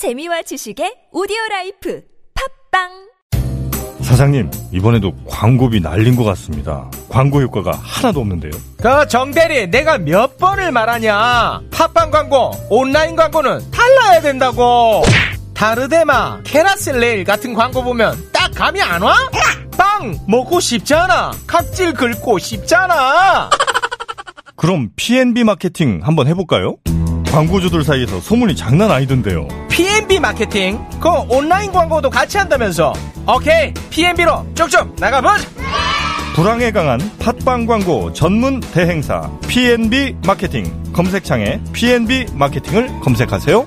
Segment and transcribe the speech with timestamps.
[0.00, 2.00] 재미와 지식의 오디오 라이프
[2.72, 2.88] 팝빵
[4.00, 6.90] 사장님, 이번에도 광고비 날린 것 같습니다.
[7.10, 8.50] 광고 효과가 하나도 없는데요.
[8.78, 15.02] 그 정대리 내가 몇 번을 말하냐 팟빵 광고 온라인 광고는 달라야 된다고
[15.52, 19.14] 다르데마 캐라셀레일 같은 광고 보면 딱 감이 안 와?
[19.76, 23.50] 빵 먹고 싶잖아 각질 긁고 싶잖아
[24.56, 26.76] 그럼 P&B 마케팅 한번 해볼까요?
[27.30, 29.46] 광고주들 사이에서 소문이 장난 아니던데요.
[29.68, 32.92] P&B 마케팅 그 온라인 광고도 같이 한다면서
[33.26, 35.48] 오케이 P&B로 쭉쭉 나가보자
[36.34, 43.66] 불황에 강한 팟빵 광고 전문 대행사 P&B 마케팅 검색창에 P&B 마케팅을 검색하세요.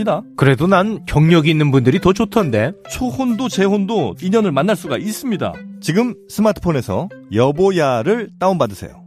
[0.35, 5.53] 그래도 난 경력이 있는 분들이 더 좋던데 초혼도 재혼도 인연을 만날 수가 있습니다.
[5.81, 9.01] 지금 스마트폰에서 여보야를 다운받으세요.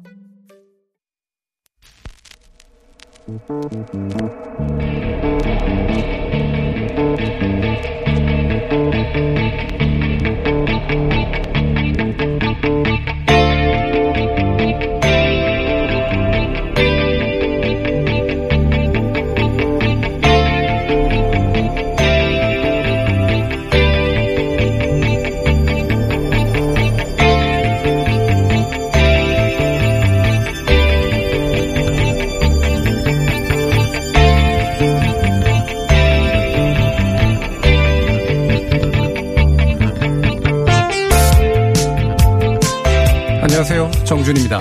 [44.25, 44.61] 정준입니다.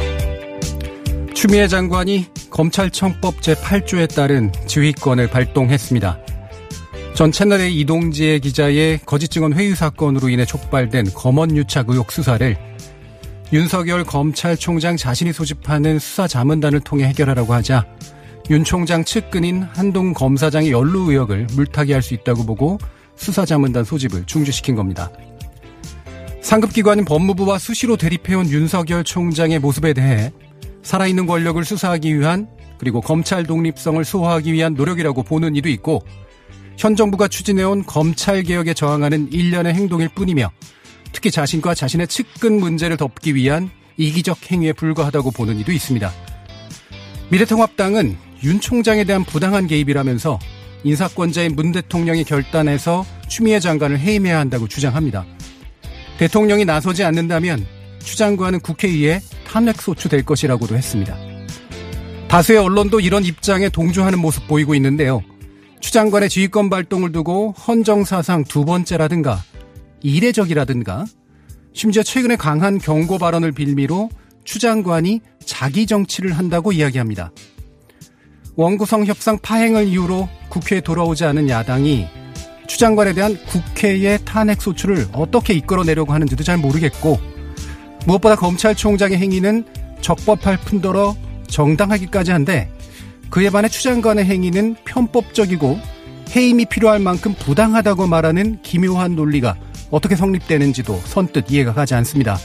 [1.33, 6.19] 추미애 장관이 검찰청법 제8조에 따른 지휘권을 발동했습니다.
[7.13, 12.57] 전 채널의 이동지의 기자의 거짓 증언 회유 사건으로 인해 촉발된 검언 유착 의혹 수사를
[13.53, 17.85] 윤석열 검찰총장 자신이 소집하는 수사 자문단을 통해 해결하라고 하자
[18.49, 22.79] 윤 총장 측근인 한동 검사장의 연루 의혹을 물타기할 수 있다고 보고
[23.15, 25.09] 수사 자문단 소집을 중지시킨 겁니다.
[26.43, 30.31] 상급기관인 법무부와 수시로 대립해온 윤석열 총장의 모습에 대해
[30.83, 36.05] 살아있는 권력을 수사하기 위한 그리고 검찰 독립성을 소화하기 위한 노력이라고 보는 이도 있고
[36.77, 40.51] 현 정부가 추진해온 검찰 개혁에 저항하는 일련의 행동일 뿐이며
[41.13, 46.11] 특히 자신과 자신의 측근 문제를 덮기 위한 이기적 행위에 불과하다고 보는 이도 있습니다.
[47.29, 50.39] 미래통합당은 윤 총장에 대한 부당한 개입이라면서
[50.83, 55.25] 인사권자인 문 대통령의 결단에서 추미애 장관을 해임해야 한다고 주장합니다.
[56.17, 57.65] 대통령이 나서지 않는다면
[57.99, 61.15] 추 장관은 국회의회 탄핵 소추될 것이라고도 했습니다.
[62.27, 65.21] 다수의 언론도 이런 입장에 동조하는 모습 보이고 있는데요.
[65.79, 69.43] 추 장관의 지휘권 발동을 두고 헌정사상 두 번째라든가
[70.01, 71.05] 이례적이라든가
[71.73, 74.09] 심지어 최근에 강한 경고 발언을 빌미로
[74.43, 77.31] 추 장관이 자기 정치를 한다고 이야기합니다.
[78.55, 82.07] 원구성 협상 파행을 이유로 국회에 돌아오지 않은 야당이
[82.67, 87.19] 추 장관에 대한 국회의 탄핵 소추를 어떻게 이끌어내려고 하는지도 잘 모르겠고
[88.05, 89.65] 무엇보다 검찰총장의 행위는
[90.01, 91.15] 적법할 뿐더러
[91.47, 92.69] 정당하기까지 한데
[93.29, 95.79] 그에 반해 추 장관의 행위는 편법적이고
[96.35, 99.55] 해임이 필요할 만큼 부당하다고 말하는 기묘한 논리가
[99.91, 102.37] 어떻게 성립되는지도 선뜻 이해가 가지 않습니다.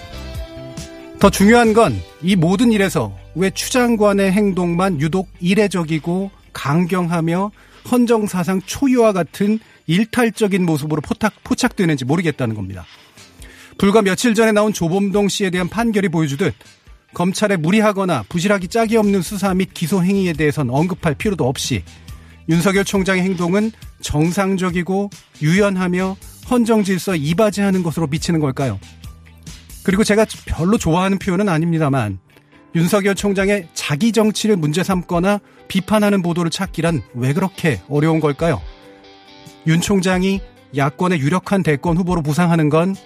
[1.19, 7.51] 더 중요한 건 이 모든 일에서 왜 추 장관의 행동만 유독 이례적이고 강경하며
[7.91, 12.87] 헌정사상 초유와 같은 일탈적인 모습으로 포착, 포착되는지 모르겠다는 겁니다.
[13.79, 16.55] 불과 며칠 전에 나온 조범동 씨에 대한 판결이 보여주듯
[17.15, 21.83] 검찰의 무리하거나 부실하기 짝이 없는 수사 및 기소 행위에 대해선 언급할 필요도 없이
[22.49, 23.73] 윤석열 총장의 행동은
[24.03, 25.11] 정상적이고
[25.43, 26.17] 유연하며
[26.51, 28.79] 헌정 질서 이바지하는 것으로 미치는 걸까요?
[29.85, 32.19] 그리고 제가 별로 좋아하는 표현은 아닙니다만
[32.75, 38.61] 윤석열 총장의 자기 정치를 문제 삼거나 비판하는 보도를 찾기란 왜 그렇게 어려운 걸까요?
[39.69, 40.41] 윤 총장이
[40.75, 42.97] 야권의 유력한 대권 후보로 부상하는 건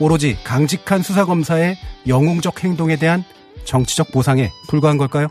[0.00, 1.76] 오로지 강직한 수사검사의
[2.08, 3.22] 영웅적 행동에 대한
[3.64, 5.28] 정치적 보상에 불과한 걸까요?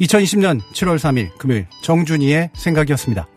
[0.00, 3.28] 2020년 7월 3일 금요일 정준희의 생각이었습니다.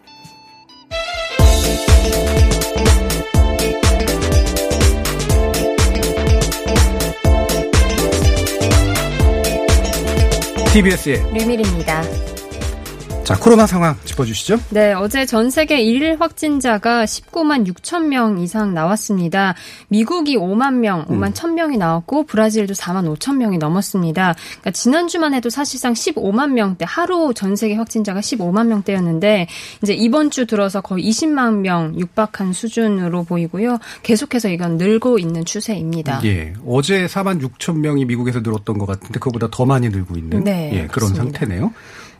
[10.72, 12.35] TBS의 류밀입니다.
[13.26, 14.60] 자, 코로나 상황 짚어주시죠.
[14.70, 19.56] 네, 어제 전 세계 일 확진자가 19만 6천 명 이상 나왔습니다.
[19.88, 21.34] 미국이 5만 명, 5만 음.
[21.34, 24.36] 1천 명이 나왔고 브라질도 4만 5천 명이 넘었습니다.
[24.36, 29.48] 그러니까 지난주만 해도 사실상 15만 명대 하루 전 세계 확진자가 15만 명대였는데
[29.82, 33.80] 이제 이번 주 들어서 거의 20만 명 육박한 수준으로 보이고요.
[34.04, 36.22] 계속해서 이건 늘고 있는 추세입니다.
[36.26, 40.70] 예, 어제 4만 6천 명이 미국에서 늘었던 것 같은데 그보다 더 많이 늘고 있는 네,
[40.74, 41.24] 예, 그런 그렇습니다.
[41.24, 41.74] 상태네요.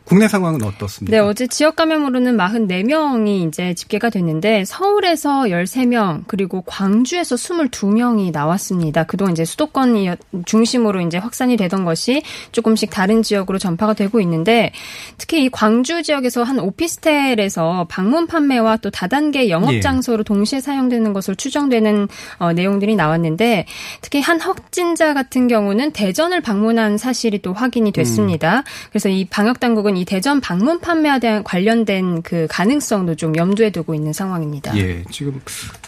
[0.06, 1.10] 국내 상황은 어떻습니까?
[1.10, 9.02] 네, 어제 지역 감염으로는 44명이 이제 집계가 됐는데 서울에서 13명 그리고 광주에서 22명이 나왔습니다.
[9.02, 10.16] 그동안 이제 수도권
[10.46, 12.22] 중심으로 이제 확산이 되던 것이
[12.52, 14.70] 조금씩 다른 지역으로 전파가 되고 있는데
[15.18, 19.80] 특히 이 광주 지역에서 한 오피스텔에서 방문 판매와 또 다단계 영업 예.
[19.80, 20.24] 장소로 예.
[20.24, 22.06] 동시에 사용되는 것으로 추정되는
[22.38, 23.66] 어, 내용들이 나왔는데
[24.02, 28.58] 특히 한 확진자 같은 경우는 대전을 방문한 사실이 또 확인이 됐습니다.
[28.58, 28.62] 음.
[28.90, 33.94] 그래서 이 방역 당국은 이 대전 방문 판매와 대한 관련된 그 가능성도 좀 염두에 두고
[33.94, 34.76] 있는 상황입니다.
[34.76, 35.40] 예, 지금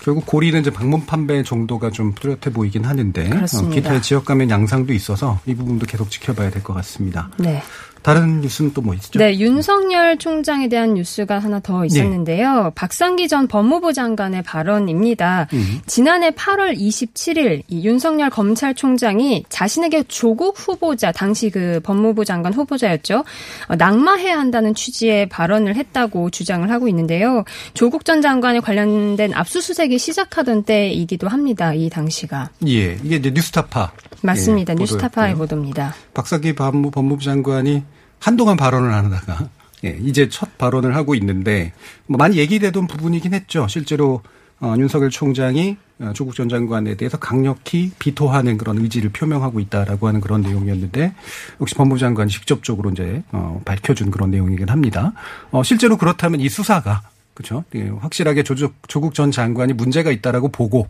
[0.03, 4.93] 결국 고리는 이제 방문 판매 정도가 좀 뚜렷해 보이긴 하는데 어, 기타 지역 감염 양상도
[4.93, 7.29] 있어서 이 부분도 계속 지켜봐야 될 것 같습니다.
[7.39, 7.63] 네.
[8.03, 9.19] 다른 뉴스는 또 뭐 있죠?
[9.19, 12.65] 네, 윤석열 총장에 대한 뉴스가 하나 더 있었는데요.
[12.65, 12.71] 네.
[12.75, 15.49] 박상기 전 법무부 장관의 발언입니다.
[15.53, 15.81] 음.
[15.87, 23.25] 지난해 8월 27일 이 윤석열 검찰총장이 자신에게 조국 후보자, 당시 그 법무부 장관 후보자였죠.
[23.69, 27.45] 어, 낙마해야 한다는 취지의 발언을 했다고 주장을 하고 있는데요.
[27.75, 31.75] 조국 전 장관에 관련된 압수수색이 시작하던 때이기도 합니다.
[31.75, 32.51] 이 당시가.
[32.67, 33.93] 예, 이게 이제 뉴스타파.
[34.23, 34.73] 맞습니다.
[34.73, 35.95] 예, 뉴스타파의 보도입니다.
[36.15, 37.83] 박상기 법무부 장관이
[38.21, 39.49] 한동안 발언을 안 하다가
[39.85, 41.73] 예, 이제 첫 발언을 하고 있는데
[42.07, 43.67] 뭐 많이 얘기되던 부분이긴 했죠.
[43.69, 44.23] 실제로
[44.61, 50.21] 어, 윤석열 총장이 어, 조국 전 장관에 대해서 강력히 비토하는 그런 의지를 표명하고 있다라고 하는
[50.21, 51.15] 그런 내용이었는데
[51.61, 55.13] 역시 법무부 장관이 직접적으로 이제 어, 밝혀준 그런 내용이긴 합니다.
[55.51, 57.03] 어, 실제로 그렇다면 이 수사가
[57.35, 57.63] 그렇죠.
[57.77, 60.89] 예, 확실하게 조국, 전 장관이 문제가 있다라고 보고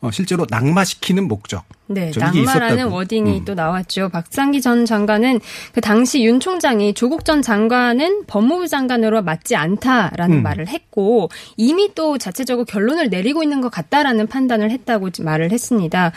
[0.00, 1.64] 어, 실제로 낙마시키는 목적.
[1.86, 3.44] 네, 낙마라는 워딩이 음.
[3.44, 4.08] 또 나왔죠.
[4.08, 5.40] 박상기 전 장관은
[5.74, 10.42] 그 당시 윤 총장이 조국 전 장관은 법무부 장관으로 맞지 않다라는 음.
[10.42, 16.12] 말을 했고 이미 또 자체적으로 결론을 내리고 있는 것 같다라는 판단을 했다고 말을 했습니다.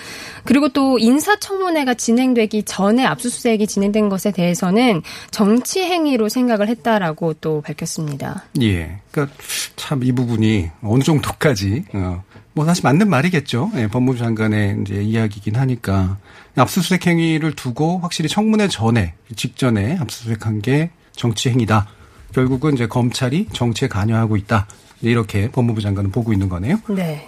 [0.45, 8.45] 그리고 또 인사청문회가 진행되기 전에 압수수색이 진행된 것에 대해서는 정치 행위로 생각을 했다라고 또 밝혔습니다.
[8.61, 9.35] 예, 그러니까
[9.75, 12.23] 참 이 부분이 어느 정도까지 어,
[12.53, 13.71] 뭐 사실 맞는 말이겠죠.
[13.75, 16.17] 예, 법무부 장관의 이제 이야기긴 하니까
[16.55, 21.87] 압수수색 행위를 두고 확실히 청문회 전에 직전에 압수수색한 게 정치 행위다.
[22.33, 24.67] 결국은 이제 검찰이 정치에 관여하고 있다.
[25.01, 26.79] 이렇게 법무부 장관은 보고 있는 거네요.
[26.89, 27.27] 네.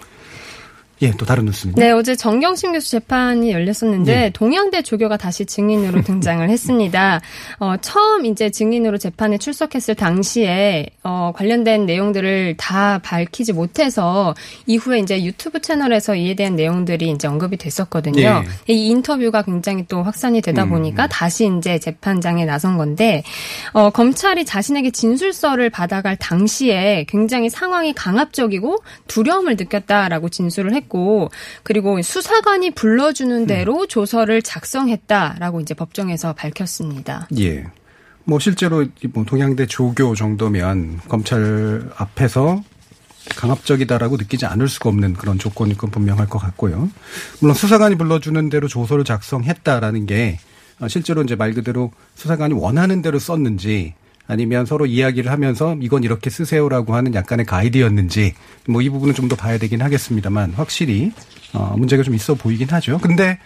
[1.02, 4.30] 예, 또 다른 뉴스는 네, 어제 정경심 교수 재판이 열렸었는데 예.
[4.30, 7.20] 동양대 조교가 다시 증인으로 등장을 했습니다.
[7.58, 14.34] 어, 처음 이제 증인으로 재판에 출석했을 당시에 어, 관련된 내용들을 다 밝히지 못해서
[14.66, 18.20] 이후에 이제 유튜브 채널에서 이에 대한 내용들이 이제 언급이 됐었거든요.
[18.20, 18.44] 예.
[18.66, 20.70] 이 인터뷰가 굉장히 또 확산이 되다 음.
[20.70, 23.22] 보니까 다시 이제 재판장에 나선 건데
[23.72, 31.30] 어, 검찰이 자신에게 진술서를 받아갈 당시에 굉장히 상황이 강압적이고 두려움을 느꼈다라고 진술을 했고 했고
[31.62, 33.88] 그리고 수사관이 불러주는 대로 음.
[33.88, 37.28] 조서를 작성했다라고 이제 법정에서 밝혔습니다.
[37.38, 37.64] 예.
[38.24, 38.84] 뭐 실제로
[39.14, 42.62] 뭐 동양대 조교 정도면 검찰 앞에서
[43.36, 46.90] 강압적이다라고 느끼지 않을 수가 없는 그런 조건이 건 분명할 것 같고요.
[47.40, 50.38] 물론 수사관이 불러주는 대로 조서를 작성했다라는 게
[50.88, 53.94] 실제로 이제 말 그대로 수사관이 원하는 대로 썼는지
[54.30, 58.34] 아니면 서로 이야기를 하면서 이건 이렇게 쓰세요라고 하는 약간의 가이드였는지
[58.68, 61.12] 뭐 이 부분은 좀 더 봐야 되긴 하겠습니다만 확실히
[61.52, 62.98] 어 문제가 좀 있어 보이긴 하죠.
[63.02, 63.38] 근데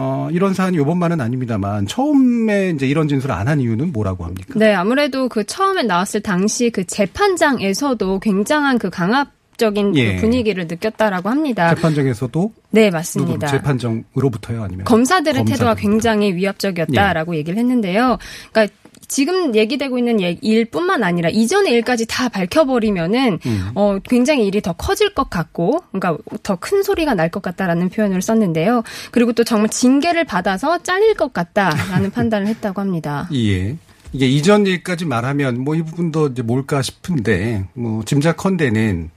[0.00, 4.54] 어, 이런 사안이 요번만은 아닙니다만 처음에 이제 이런 진술을 안 한 이유는 뭐라고 합니까?
[4.56, 10.14] 네, 아무래도 그 처음에 나왔을 당시 그 재판장에서도 굉장한 그 강압 적인 그 예.
[10.14, 11.74] 그 분위기를 느꼈다라고 합니다.
[11.74, 13.48] 재판장에서도 네 맞습니다.
[13.48, 15.52] 재판장으로부터요 아니면 검사들의 검사들.
[15.58, 17.38] 태도가 굉장히 위압적이었다라고 예.
[17.38, 18.18] 얘기를 했는데요.
[18.52, 18.74] 그러니까
[19.08, 23.70] 지금 얘기되고 있는 일뿐만 아니라 이전의 일까지 다 밝혀버리면은 음.
[23.74, 28.20] 어 굉장히 일이 더 커질 것 같고, 그러니까 더 큰 소리가 날 것 같다라는 표현을
[28.22, 28.82] 썼는데요.
[29.10, 33.28] 그리고 또 정말 징계를 받아서 잘릴 것 같다라는 판단을 했다고 합니다.
[33.32, 33.76] 예.
[34.12, 39.10] 이게 이전 일까지 말하면 뭐 이 부분도 이제 뭘까 싶은데 뭐 짐작컨대는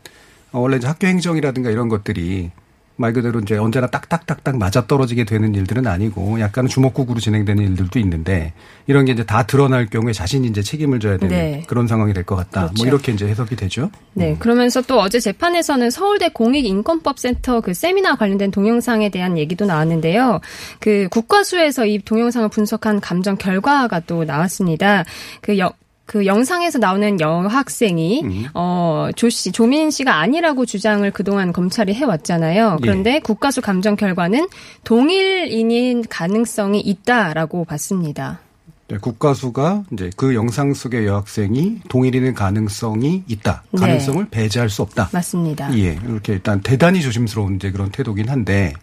[0.51, 2.51] 원래 이제 학교 행정이라든가 이런 것들이
[2.97, 8.53] 말 그대로 이제 언제나 딱딱딱딱 맞아 떨어지게 되는 일들은 아니고 약간 주먹국으로 진행되는 일들도 있는데
[8.87, 11.63] 이런 게 이제 다 드러날 경우에 자신이 이제 책임을 져야 되는 네.
[11.67, 12.61] 그런 상황이 될 것 같다.
[12.61, 12.83] 뭐 그렇죠.
[12.83, 13.89] 뭐 이렇게 이제 해석이 되죠.
[14.13, 14.31] 네.
[14.31, 14.39] 음.
[14.39, 20.39] 그러면서 또 어제 재판에서는 서울대 공익인권법센터 그 세미나 관련된 동영상에 대한 얘기도 나왔는데요.
[20.79, 25.03] 그 국과수에서 이 동영상을 분석한 감정 결과가 또 나왔습니다.
[25.41, 25.73] 그 여,
[26.11, 28.45] 그 영상에서 나오는 여학생이 음.
[28.53, 32.79] 어, 조 씨, 조민 씨가 아니라고 주장을 그동안 검찰이 해왔잖아요.
[32.81, 32.81] 예.
[32.81, 34.49] 그런데 국가수 감정 결과는
[34.83, 38.41] 동일인인 가능성이 있다라고 봤습니다.
[38.89, 43.63] 네, 국가수가 이제 그 영상 속의 여학생이 동일인의 가능성이 있다.
[43.71, 43.79] 네.
[43.79, 45.11] 가능성을 배제할 수 없다.
[45.13, 45.73] 맞습니다.
[45.77, 48.73] 예, 이렇게 일단 대단히 조심스러운 이제 그런 태도긴 한데,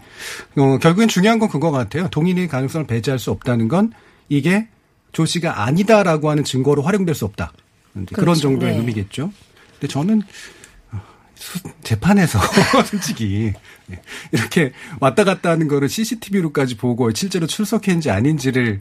[0.56, 2.08] 어, 결국엔 중요한 건 그거 같아요.
[2.08, 3.92] 동일인의 가능성을 배제할 수 없다는 건
[4.30, 4.68] 이게
[5.18, 7.52] 조 씨가 아니다라고 하는 증거로 활용될 수 없다.
[7.96, 8.40] 이제 그런 그렇죠.
[8.42, 8.78] 정도의 네.
[8.78, 9.32] 의미겠죠.
[9.72, 10.22] 근데 저는
[10.92, 11.00] 어,
[11.34, 12.38] 수- 재판에서
[12.86, 13.52] 솔직히
[13.90, 14.70] 예, 이렇게
[15.00, 18.78] 왔다 갔다 하는 거를 CCTV로까지 보고 실제로 출석했는지 아닌지를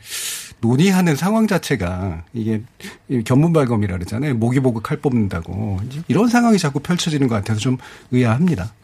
[0.61, 2.61] 논의하는 상황 자체가 이게
[3.09, 4.35] 이 견문발검이라 그러잖아요.
[4.35, 5.79] 모기 보고 칼 뽑는다고.
[6.07, 7.77] 이런 상황이 자꾸 펼쳐지는 것 같아서 좀
[8.11, 8.75] 의아합니다.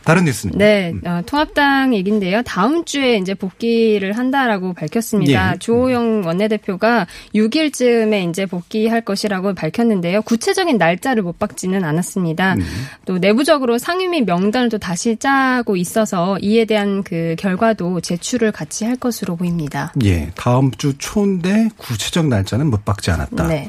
[0.00, 0.04] 예.
[0.04, 2.42] 다른 뉴스는 네, 어, 통합당 얘긴데요.
[2.42, 5.52] 다음 주에 이제 복귀를 한다라고 밝혔습니다.
[5.54, 5.58] 예.
[5.58, 10.22] 조호영 원내대표가 6일쯤에 이제 복귀할 것이라고 밝혔는데요.
[10.22, 12.54] 구체적인 날짜를 못 박지는 않았습니다.
[12.54, 12.60] 음.
[13.04, 18.96] 또 내부적으로 상임위 명단을 또 다시 짜고 있어서 이에 대한 그 결과도 제출을 같이 할
[18.96, 19.92] 것으로 보입니다.
[20.04, 23.46] 예, 다음 주 초인데 구체적 날짜는 못 박지 않았다.
[23.46, 23.68] 네.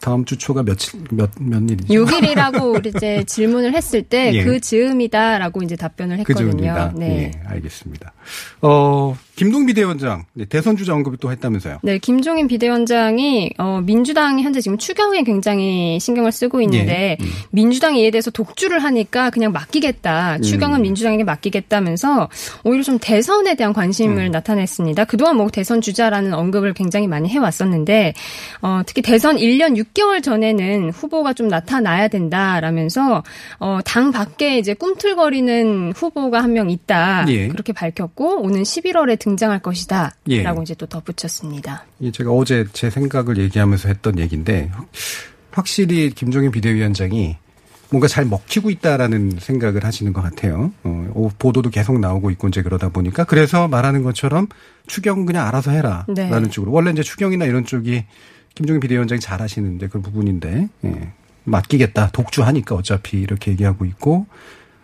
[0.00, 1.92] 다음 주 초가 며칠 몇 몇 일이죠?
[1.92, 4.44] 6일이라고 이제 질문을 했을 때 예.
[4.44, 6.50] 그 즈음이다라고 이제 답변을 그 했거든요.
[6.52, 6.92] 중입니다.
[6.96, 7.32] 네.
[7.34, 8.12] 예, 알겠습니다.
[8.62, 11.78] 어, 김동 비대위원장 네, 대선 주자 언급을 또 했다면서요?
[11.84, 17.30] 네, 김종인 비대위원장이 어, 민주당이 현재 지금 추경에 굉장히 신경을 쓰고 있는데 예, 음.
[17.52, 20.38] 민주당이 이에 대해서 독주를 하니까 그냥 맡기겠다.
[20.40, 20.82] 추경은 음.
[20.82, 22.28] 민주당에게 맡기겠다면서
[22.64, 24.30] 오히려 좀 대선에 대한 관심을 음.
[24.32, 25.04] 나타냈습니다.
[25.04, 28.14] 그동안 뭐 대선 주자라는 언급을 굉장히 많이 해왔었는데
[28.62, 33.22] 어, 특히 대선 1년 6개월 전에는 후보가 좀 나타나야 된다라면서
[33.60, 37.26] 어, 당 밖에 이제 꿈틀거리는 후보가 한 명 있다.
[37.28, 37.48] 예.
[37.48, 40.44] 그렇게 밝혔고 오는 11월에 등 장할 것이다라고 예.
[40.62, 41.84] 이제 또 덧붙였습니다.
[42.00, 44.88] 이 제가 어제 제 생각을 얘기하면서 했던 얘기인데 확-
[45.50, 47.36] 확실히 김종인 비대위원장이
[47.90, 50.70] 뭔가 잘 먹히고 있다라는 생각을 하시는 것 같아요.
[50.84, 54.46] 어, 어, 보도도 계속 나오고 있고 이제 그러다 보니까 그래서 말하는 것처럼
[54.86, 56.50] 추경 그냥 알아서 해라라는 네.
[56.50, 58.04] 쪽으로 원래 이제 추경이나 이런 쪽이
[58.54, 61.12] 김종인 비대위원장이 잘 하시는데 그 부분인데 예,
[61.44, 64.26] 맡기겠다 독주하니까 어차피 이렇게 얘기하고 있고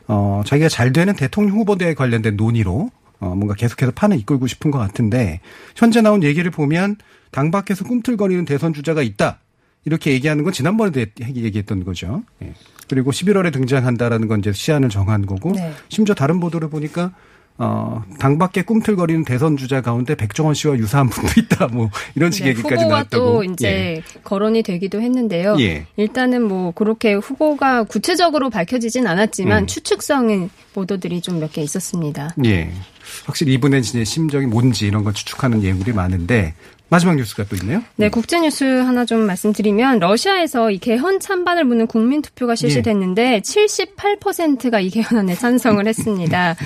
[0.07, 2.91] 어, 자기가 잘 되는 대통령 후보대에 관련된 논의로
[3.25, 5.40] 어, 뭔가 계속해서 판을 이끌고 싶은 것 같은데
[5.75, 6.97] 현재 나온 얘기를 보면
[7.31, 9.40] 당 밖에서 꿈틀거리는 대선 주자가 있다.
[9.87, 12.23] 이렇게 얘기하는 건 지난번에 도 얘기했던 거죠.
[12.43, 12.52] 예.
[12.88, 15.73] 그리고 11월에 등장한다라는 건 이제 시한을 정한 거고 네.
[15.88, 17.12] 심지어 다른 보도를 보니까
[17.57, 21.69] 어, 당 밖에 꿈틀거리는 대선 주자 가운데 백종원 씨와 유사한 분도 있다.
[21.69, 23.25] 뭐 이런 식의 네, 얘기까지 나왔다고.
[23.25, 25.57] 또 이제 거론이 되기도 했는데요.
[25.61, 25.87] 예.
[25.97, 29.66] 일단은 뭐 그렇게 후보가 구체적으로 밝혀지진 않았지만 음.
[29.66, 32.35] 추측성의 보도들이 좀 몇 개 있었습니다.
[32.45, 32.71] 예.
[33.04, 33.26] 예.
[33.26, 36.54] 확실히 이분의 이제 심정이 뭔지 이런 걸 추측하는 예물이 많은데
[36.88, 37.82] 마지막 뉴스가 또 있네요.
[37.96, 44.80] 네, 국제 뉴스 하나 좀 말씀드리면 러시아에서 이 개헌 찬반을 묻는 국민 투표가 실시됐는데 78%가
[44.80, 46.56] 이 개헌안에 찬성을 했습니다.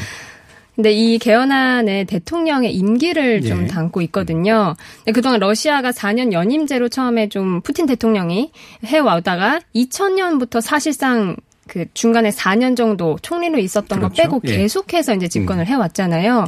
[0.78, 3.66] 근데 이 개헌안에 대통령의 임기를 좀 예.
[3.66, 4.76] 담고 있거든요.
[4.98, 8.52] 근데 그동안 러시아가 4년 연임제로 처음에 좀 푸틴 대통령이
[8.84, 11.34] 해와다가 2000년부터 사실상
[11.68, 14.22] 그 중간에 4년 정도 총리로 있었던 거 그렇죠.
[14.22, 14.56] 빼고 예.
[14.56, 16.46] 계속해서 이제 집권을 해왔잖아요.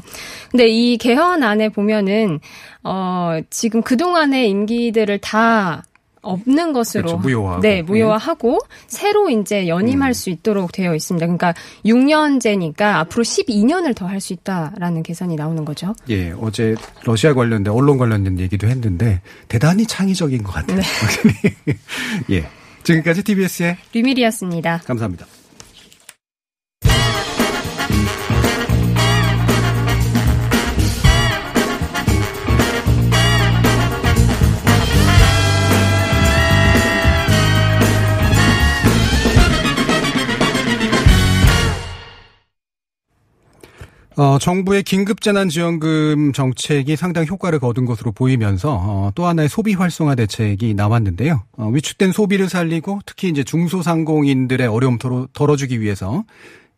[0.51, 2.41] 근데 이 개헌안에 보면은
[2.83, 5.85] 어 지금 그 동안의 임기들을 다
[6.23, 7.17] 없는 것으로 그렇죠.
[7.19, 7.63] 무효화하고.
[7.63, 8.59] 네 무효화하고
[8.89, 10.13] 새로 이제 연임할 음.
[10.13, 11.25] 수 있도록 되어 있습니다.
[11.27, 11.55] 그러니까
[11.87, 15.95] 6년제니까 앞으로 12년을 더 할 수 있다라는 계산이 나오는 거죠.
[16.11, 16.75] 예, 어제
[17.05, 20.81] 러시아 관련된 언론 관련된 얘기도 했는데 대단히 창의적인 것 같아요.
[22.33, 22.45] 예.
[22.83, 24.83] 지금까지 TBS의 류밀이었습니다.
[24.87, 25.27] 감사합니다.
[44.21, 50.75] 어, 정부의 긴급재난지원금 정책이 상당 효과를 거둔 것으로 보이면서 어, 또 하나의 소비 활성화 대책이
[50.75, 51.43] 나왔는데요.
[51.53, 56.25] 어, 위축된 소비를 살리고 특히 이제 중소상공인들의 어려움 덜어, 덜어주기 위해서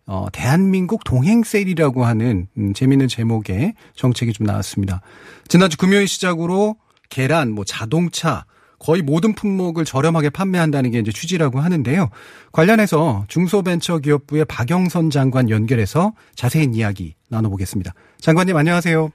[0.07, 5.01] 어, 대한민국 동행 세일이라고 하는 음, 재미있는 제목의 정책이 좀 나왔습니다.
[5.49, 6.77] 지난주 금요일 시작으로
[7.09, 8.45] 계란, 뭐 자동차,
[8.83, 12.11] 거의 모든 품목을 저렴하게 판매한다는 게 이제 취지라고 하는데요.
[12.53, 17.93] 관련해서 중소벤처기업부의 박영선 장관 연결해서 자세한 이야기 나눠보겠습니다.
[18.19, 19.11] 장관님 안녕하세요.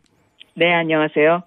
[0.56, 1.44] 네, 안녕하세요.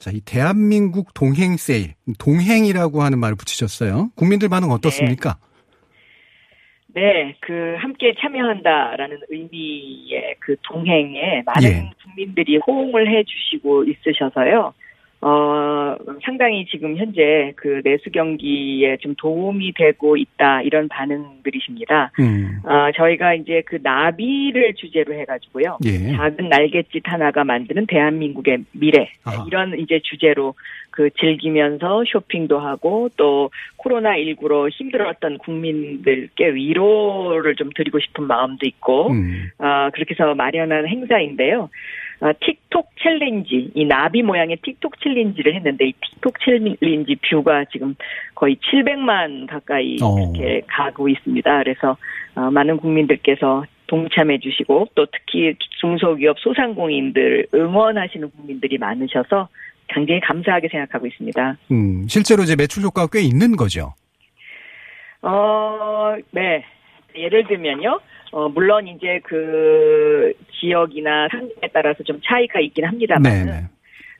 [0.00, 4.10] 자, 이 대한민국 동행 세일, 동행이라고 하는 말을 붙이셨어요.
[4.16, 5.36] 국민들 반응 어떻습니까?
[6.92, 11.90] 네, 그 함께 참여한다라는 의미의 그 동행에 많은 예.
[12.02, 14.74] 국민들이 호응을 해 주시고 있으셔서요.
[15.22, 22.12] 어, 어, 상당히 지금 현재 그 내수 경기에 좀 도움이 되고 있다 이런 반응들이십니다.
[22.20, 22.60] 음.
[22.64, 25.78] 어, 저희가 이제 그 나비를 주제로 해가지고요.
[25.84, 26.12] 예.
[26.12, 29.44] 작은 날갯짓 하나가 만드는 대한민국의 미래 아하.
[29.46, 30.54] 이런 이제 주제로
[30.90, 39.10] 그 즐기면서 쇼핑도 하고 또 코로나 19로 힘들었던 국민들께 위로를 좀 드리고 싶은 마음도 있고
[39.10, 39.50] 음.
[39.58, 41.68] 아, 그렇게 해서 마련한 행사인데요.
[42.20, 47.94] 아, 틱톡 challenge, 이 나비 모양의 틱톡 challenge를 했는데, 이 틱톡 challenge view가 지금
[48.34, 50.18] 거의 700만 가까이 어.
[50.18, 51.58] 이렇게 가고 있습니다.
[51.62, 51.96] 그래서,
[52.34, 59.48] 어, 많은 국민들께서 동참해 주시고, 또 특히 중소기업 소상공인들 응원하시는 국민들이 많으셔서
[59.88, 61.56] 굉장히 감사하게 생각하고 있습니다.
[61.72, 62.06] 음.
[62.06, 63.94] 실제로 이제 매출 효과가 꽤 있는 거죠.
[65.22, 66.64] 어, 네.
[67.16, 68.00] 예를 들면요.
[68.32, 73.52] 어, 물론 이제 그 지역이나 상점에 따라서 좀 차이가 있긴 합니다만, 네네.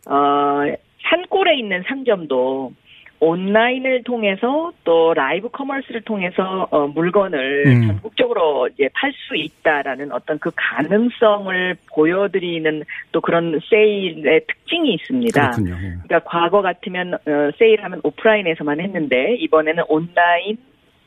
[0.07, 0.75] 어,
[1.09, 2.73] 산골에 있는 상점도
[3.21, 7.87] 온라인을 통해서 또 live commerce를 통해서 어, 물건을 음.
[7.87, 15.50] 전국적으로 이제 팔 수 있다라는 어떤 그 가능성을 보여드리는 또 그런 세일의 특징이 있습니다.
[15.50, 15.75] 그렇군요.
[15.75, 15.97] 예.
[16.02, 20.57] 그러니까 과거 같으면 어, 세일하면 오프라인에서만 했는데 이번에는 온라인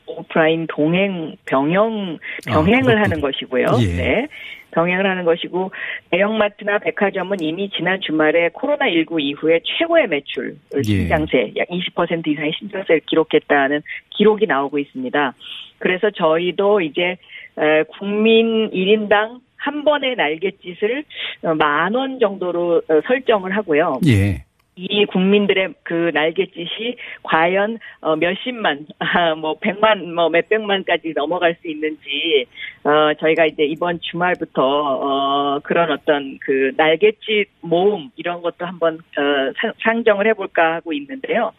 [0.06, 3.66] 오프라인 동행 병영 병행을 아, 하는 것이고요.
[3.80, 3.86] 예.
[3.96, 4.28] 네.
[4.72, 5.70] 병행을 하는 것이고
[6.10, 10.82] 대형마트나 백화점은 이미 지난 주말에 코로나 19 이후에 최고의 매출 예.
[10.82, 15.34] 신장세 약20% 이상의 신장세를 기록했다는 기록이 나오고 있습니다.
[15.78, 17.16] 그래서 저희도 이제
[17.56, 21.04] 에, 국민 1인당 한 번의 날갯짓을
[21.44, 24.00] 어, 만원 정도로 어, 설정을 하고요.
[24.06, 24.44] 예.
[24.76, 32.46] 이 국민들의 그 날갯짓이 과연 어, 몇십만, 아, 뭐 백만, 뭐 몇백만까지 넘어갈 수 있는지
[32.82, 39.52] 어, 저희가 이제 이번 주말부터 어, 그런 어떤 그 날갯짓 모음 이런 것도 한번 어,
[39.60, 41.52] 상- 상정을 해볼까 하고 있는데요.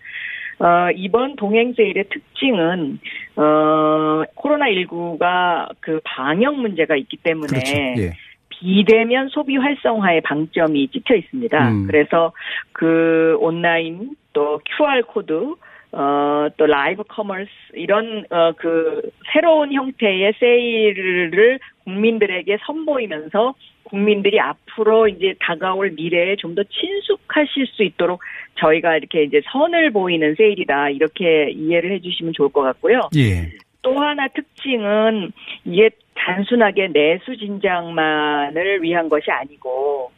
[0.60, 3.00] 어, 이번 동행세일의 특징은,
[3.36, 8.02] 어, 코로나19가 그 방역 문제가 있기 때문에 그렇죠.
[8.02, 8.12] 예.
[8.60, 11.70] 비대면 소비 활성화의 방점이 찍혀 있습니다.
[11.70, 11.88] 음.
[11.88, 12.32] 그래서
[12.72, 15.56] 그 온라인 또 QR 코드
[15.92, 23.54] 어, 또 live commerce 이런 어, 그 새로운 형태의 세일을 국민들에게 선보이면서
[23.86, 28.22] 국민들이 앞으로 이제 다가올 미래에 좀 더 친숙하실 수 있도록
[28.56, 33.10] 저희가 이렇게 이제 선을 보이는 세일이다 이렇게 이해를 해주시면 좋을 것 같고요.
[33.18, 33.52] 예.
[33.86, 35.32] 또 하나 특징은
[35.64, 40.12] 이게 단순하게 내수 진작만을 위한 것이 아니고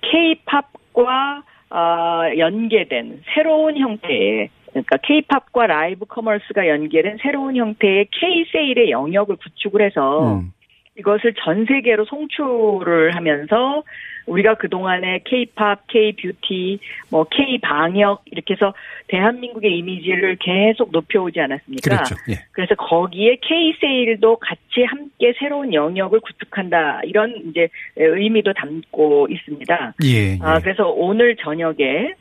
[0.00, 9.82] K-팝과 어, 연계된 새로운 형태의 그러니까 K-팝과 live commerce가 연계된 새로운 형태의 K-세일의 영역을 구축을
[9.82, 10.52] 해서 음.
[10.98, 13.84] 이것을 전 세계로 송출을 하면서
[14.26, 16.78] 우리가 그동안에 K-팝, K-뷰티,
[17.10, 18.72] 뭐 K-방역 이렇게 해서
[19.08, 21.90] 대한민국의 이미지를 계속 높여오지 않았습니까?
[21.90, 22.14] 그렇죠.
[22.30, 22.34] 예.
[22.52, 27.00] 그래서 거기에 K-세일도 같이 함께 새로운 영역을 구축한다.
[27.04, 29.94] 이런 이제 의미도 담고 있습니다.
[30.04, 30.22] 예.
[30.22, 30.38] 예.
[30.40, 32.14] 아, 그래서 오늘 저녁에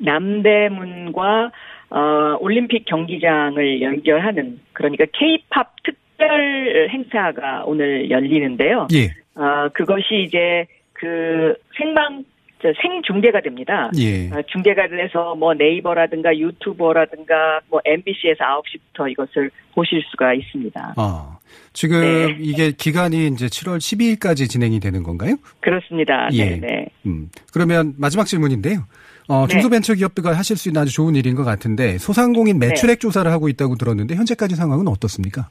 [0.00, 1.52] 남대문과
[1.90, 8.88] 어, 올림픽 경기장을 연결하는 그러니까 K-팝 특별 행사가 오늘 열리는데요.
[8.94, 9.10] 예.
[9.36, 10.66] 아, 그것이 이제
[11.04, 12.24] 그 생방
[12.62, 13.90] 저 생중계가 됩니다.
[13.98, 14.30] 예.
[14.30, 20.94] 아, 중계가 돼서 뭐 네이버라든가 유튜버라든가 뭐 MBC에서 9시부터 이것을 보실 수가 있습니다.
[20.96, 21.38] 아,
[21.74, 22.36] 지금 네.
[22.40, 25.36] 이게 기간이 이제 7월 12일까지 진행이 되는 건가요?
[25.60, 26.30] 그렇습니다.
[26.32, 26.56] 예.
[26.56, 26.86] 네, 네.
[27.04, 27.28] 음.
[27.52, 28.86] 그러면 마지막 질문인데요.
[29.28, 29.48] 어, 네.
[29.48, 34.14] 중소벤처기업들과 하실 수 있는 아주 좋은 일인 것 같은데 소상공인 매출액 조사를 하고 있다고 들었는데
[34.14, 35.50] 현재까지 상황은 어떻습니까?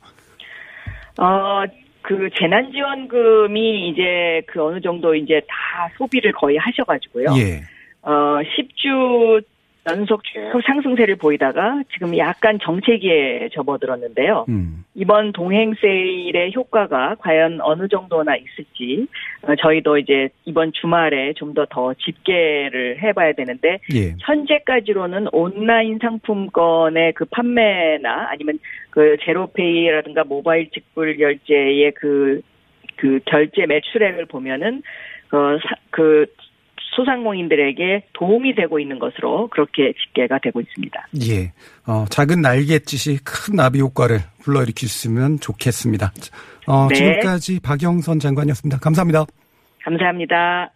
[1.19, 1.63] 어,
[2.03, 7.29] 그 재난지원금이 이제 그 어느 정도 이제 다 소비를 거의 하셔가지고요.
[7.37, 7.61] 예.
[8.01, 9.41] 어, 10주
[9.89, 14.45] 연속 쭉 상승세를 보이다가 지금 약간 정체기에 접어들었는데요.
[14.47, 14.85] 음.
[14.95, 19.07] 이번 동행 세일의 효과가 과연 어느 정도나 있을지
[19.41, 24.15] 어, 저희도 이제 이번 주말에 좀 더 더 집계를 해봐야 되는데 예.
[24.21, 32.41] 현재까지로는 온라인 상품권의 그 판매나 아니면 그 제로페이라든가 모바일 직불 결제의 그,
[32.95, 34.83] 그 결제 매출액을 보면은,
[35.27, 36.25] 그, 사- 그
[36.95, 41.07] 소상공인들에게 도움이 되고 있는 것으로 그렇게 집계가 되고 있습니다.
[41.27, 41.53] 예.
[41.85, 46.11] 어, 작은 날갯짓이 큰 나비 효과를 불러일으키셨으면 좋겠습니다.
[46.67, 46.95] 어, 네.
[46.95, 48.79] 지금까지 박영선 장관이었습니다.
[48.79, 49.25] 감사합니다.
[49.83, 50.71] 감사합니다.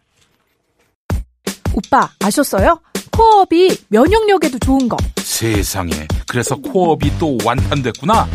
[1.73, 2.81] 오빠 아셨어요?
[3.15, 4.97] 코업이 면역력에도 좋은 거.
[5.17, 5.91] 세상에.
[6.29, 8.25] 그래서 코업이 또 완판됐구나.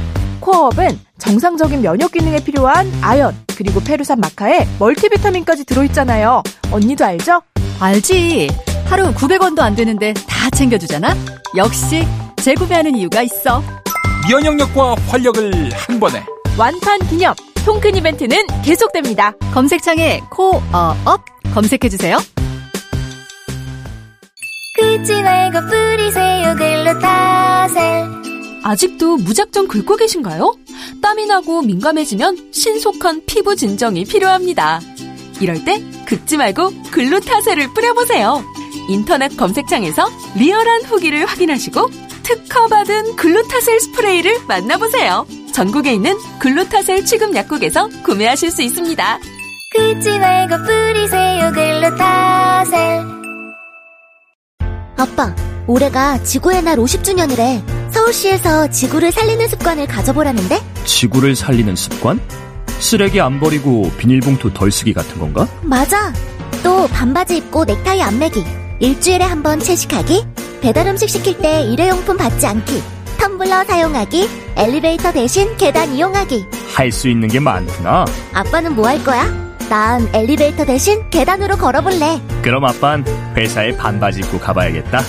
[0.41, 6.43] 코업은 정상적인 면역 기능에 필요한 아연 그리고 페루산 마카에 멀티비타민까지 들어있잖아요.
[6.73, 7.43] 언니도 알죠?
[7.83, 8.49] 알지.
[8.85, 11.17] 하루 900원도 안 되는데 다 챙겨주잖아?
[11.57, 13.61] 역시 재구매하는 이유가 있어.
[14.31, 16.25] 면역력과 활력을 한 번에
[16.57, 19.33] 완판 기념 통큰 이벤트는 계속됩니다.
[19.53, 22.19] 검색창에 코어업 검색해주세요.
[24.77, 28.07] 긁지 말고 뿌리세요 글루타셀
[28.63, 30.55] 아직도 무작정 긁고 계신가요?
[31.03, 34.81] 땀이 나고 민감해지면 신속한 피부 진정이 필요합니다.
[35.43, 38.45] 이럴 때 긁지 말고 글루타셀을 뿌려보세요.
[38.89, 41.91] 인터넷 검색창에서 리얼한 후기를 확인하시고
[42.23, 45.27] 특허받은 글루타셀 스프레이를 만나보세요.
[45.53, 49.19] 전국에 있는 글루타셀 취급 약국에서 구매하실 수 있습니다.
[49.73, 53.23] 긁지 말고 뿌리세요 글루타셀
[54.97, 55.35] 아빠,
[55.67, 57.91] 올해가 지구의 날 50주년이래.
[57.91, 60.61] 서울시에서 지구를 살리는 습관을 가져보라는데?
[60.85, 62.21] 지구를 살리는 습관?
[62.83, 65.47] 쓰레기 안 버리고 비닐봉투 덜 쓰기 같은 건가?
[65.63, 66.13] 맞아.
[66.63, 68.45] 또 반바지 입고 넥타이 안 매기.
[68.81, 70.25] 일주일에 한 번 채식하기.
[70.61, 72.83] 배달 음식 시킬 때 일회용품 받지 않기.
[73.19, 74.29] 텀블러 사용하기.
[74.57, 76.45] 엘리베이터 대신 계단 이용하기.
[76.75, 78.05] 할 수 있는 게 많구나.
[78.33, 79.25] 아빠는 뭐 할 거야?
[79.71, 82.21] 난 엘리베이터 대신 계단으로 걸어볼래.
[82.43, 83.05] 그럼 아빤
[83.37, 85.03] 회사에 반바지 입고 가봐야겠다.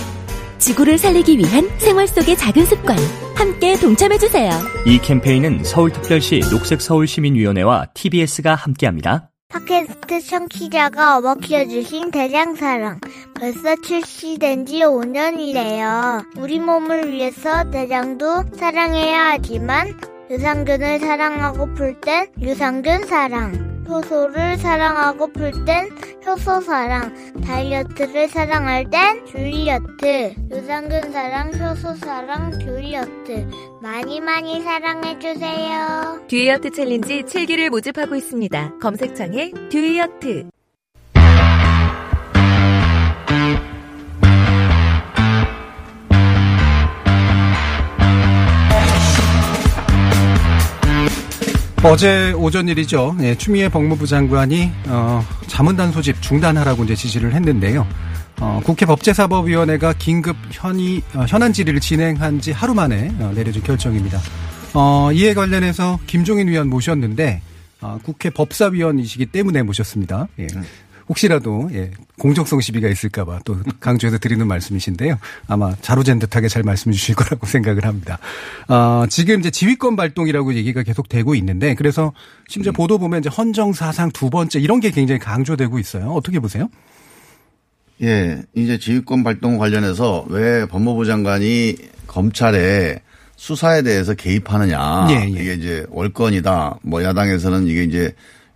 [0.59, 2.97] 지구를 살리기 위한 생활 속의 작은 습관.
[3.35, 4.51] 함께 동참해주세요.
[4.85, 9.29] 이 캠페인은 서울특별시 녹색서울시민위원회와 TBS가 함께합니다.
[9.49, 12.99] 팟캐스트 청취자가 어머 키워주신 대장사랑.
[13.39, 16.25] 벌써 출시된 지 5년이래요.
[16.37, 19.93] 우리 몸을 위해서 대장도 사랑해야 하지만
[20.31, 23.72] 유산균을 사랑하고플 땐 유산균 사랑.
[23.87, 25.89] 효소를 사랑하고플 땐
[26.25, 27.13] 효소 사랑.
[27.41, 30.35] 다이어트를 사랑할 땐 줄리어트.
[30.51, 33.47] 유산균 사랑, 효소 사랑, 줄리어트.
[33.81, 36.25] 많이 많이 사랑해주세요.
[36.27, 38.77] 듀이어트 challenge 7기를 모집하고 있습니다.
[38.79, 40.49] 검색창에 듀이어트.
[51.83, 53.15] 어제 오전 일이죠.
[53.21, 57.85] 예, 추미애 법무부 장관이 어, 자문단 소집 중단하라고 이제 지시를 했는데요.
[58.39, 64.19] 어, 국회 법제사법위원회가 긴급 현의, 어, 현안 질의를 진행한 지 하루 만에 어, 내려진 결정입니다.
[64.73, 67.41] 어, 이에 관련해서 김종인 위원 모셨는데
[67.81, 70.29] 어, 국회 법사위원이시기 때문에 모셨습니다.
[70.39, 70.47] 예.
[71.09, 75.17] 혹시라도 예, 공정성 시비가 있을까봐 또 강조해서 드리는 말씀이신데요.
[75.47, 78.19] 아마 자로잰 듯하게 잘 말씀해 주실 거라고 생각을 합니다.
[78.67, 82.13] 어, 지금 이제 지휘권 발동이라고 얘기가 계속 되고 있는데 그래서
[82.47, 86.11] 심지어 보도 보면 이제 헌정 사상 두 번째 이런 게 굉장히 강조되고 있어요.
[86.11, 86.69] 어떻게 보세요?
[88.01, 91.75] 예, 이제 지휘권 발동 관련해서 왜 법무부 장관이
[92.07, 93.01] 검찰에
[93.35, 95.07] 수사에 대해서 개입하느냐.
[95.09, 95.27] 예, 예.
[95.27, 96.79] 이게 이제 월권이다.
[96.83, 98.13] 뭐 야당에서는 이게 이제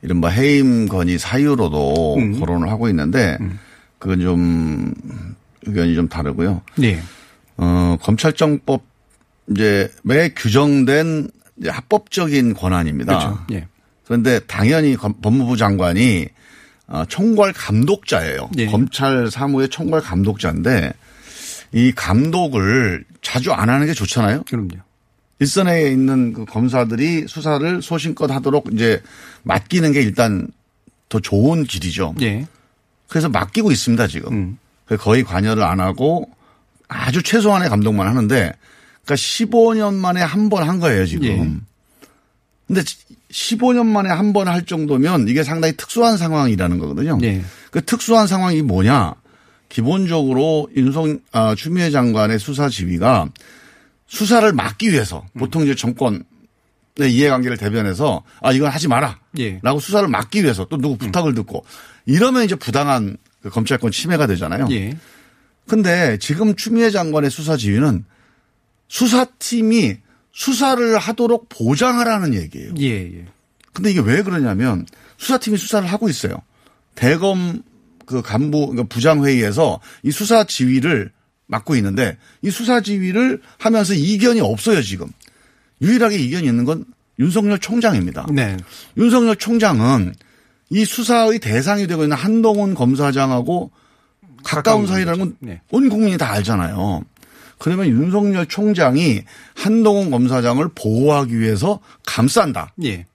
[0.07, 2.39] 이른바 해임 건의 사유로도 음.
[2.39, 3.37] 거론을 하고 있는데
[3.99, 4.93] 그건 좀
[5.63, 6.61] 의견이 좀 다르고요.
[6.77, 7.01] 네.
[7.57, 8.83] 어, 검찰정법
[9.51, 11.27] 이제 매 규정된
[11.59, 13.17] 이제 합법적인 권한입니다.
[13.19, 13.39] 그렇죠.
[13.51, 13.67] 예.
[14.05, 16.27] 그런데 당연히 검- 법무부 장관이
[16.87, 18.49] 어, 총괄 감독자예요.
[18.59, 18.67] 예.
[18.67, 20.93] 검찰 사무의 총괄 감독자인데
[21.73, 24.43] 이 감독을 자주 안 하는 게 좋잖아요.
[24.49, 24.69] 그럼요.
[25.39, 29.01] 일선에 있는 그 검사들이 수사를 소신껏 하도록 이제
[29.43, 30.47] 맡기는 게 일단
[31.09, 32.15] 더 좋은 길이죠.
[32.21, 32.47] 예.
[33.07, 34.33] 그래서 맡기고 있습니다 지금.
[34.33, 34.57] 음.
[34.85, 36.29] 그래서 거의 관여를 안 하고
[36.87, 38.51] 아주 최소한의 감독만 하는데
[39.05, 41.25] 그러니까 15년 만에 한 번 한 거예요 지금.
[41.25, 41.37] 예.
[42.67, 42.81] 근데
[43.31, 47.17] 15년 만에 한 번 할 정도면 이게 상당히 특수한 상황이라는 거거든요.
[47.23, 47.41] 예.
[47.71, 49.13] 그 특수한 상황이 뭐냐?
[49.69, 53.27] 기본적으로 윤석 아, 추미애 장관의 수사 지휘가
[54.07, 55.39] 수사를 막기 위해서 음.
[55.39, 56.23] 보통 이제 정권의
[56.99, 59.19] 이해관계를 대변해서 아 이건 하지 마라.
[59.39, 59.59] 예.
[59.61, 61.63] 라고 수사를 막기 위해서 또 누구 부탁을 듣고
[62.05, 64.67] 이러면 이제 부당한 그 검찰권 침해가 되잖아요.
[64.71, 64.97] 예.
[65.67, 68.05] 근데 지금 추미애 장관의 수사 지휘는
[68.87, 69.97] 수사팀이
[70.31, 72.73] 수사를 하도록 보장하라는 얘기예요.
[72.79, 73.25] 예, 예.
[73.73, 74.85] 근데 이게 왜 그러냐면
[75.17, 76.41] 수사팀이 수사를 하고 있어요.
[76.95, 77.61] 대검
[78.05, 81.11] 그 간부 그러니까 부장 회의에서 이 수사 지휘를
[81.47, 85.07] 맡고 있는데 이 수사 지휘를 하면서 이견이 없어요 지금.
[85.81, 86.85] 유일하게 이견이 있는 건
[87.19, 88.27] 윤석열 총장입니다.
[88.31, 88.57] 네.
[88.97, 90.13] 윤석열 총장은
[90.69, 93.71] 이 수사의 대상이 되고 있는 한동훈 검사장하고
[94.43, 95.61] 가까운 사이라는 건 네.
[95.71, 97.01] 온 국민이 다 알잖아요.
[97.57, 99.23] 그러면 윤석열 총장이
[99.55, 102.73] 한동훈 검사장을 보호하기 위해서 감싼다.
[102.83, 103.05] 예.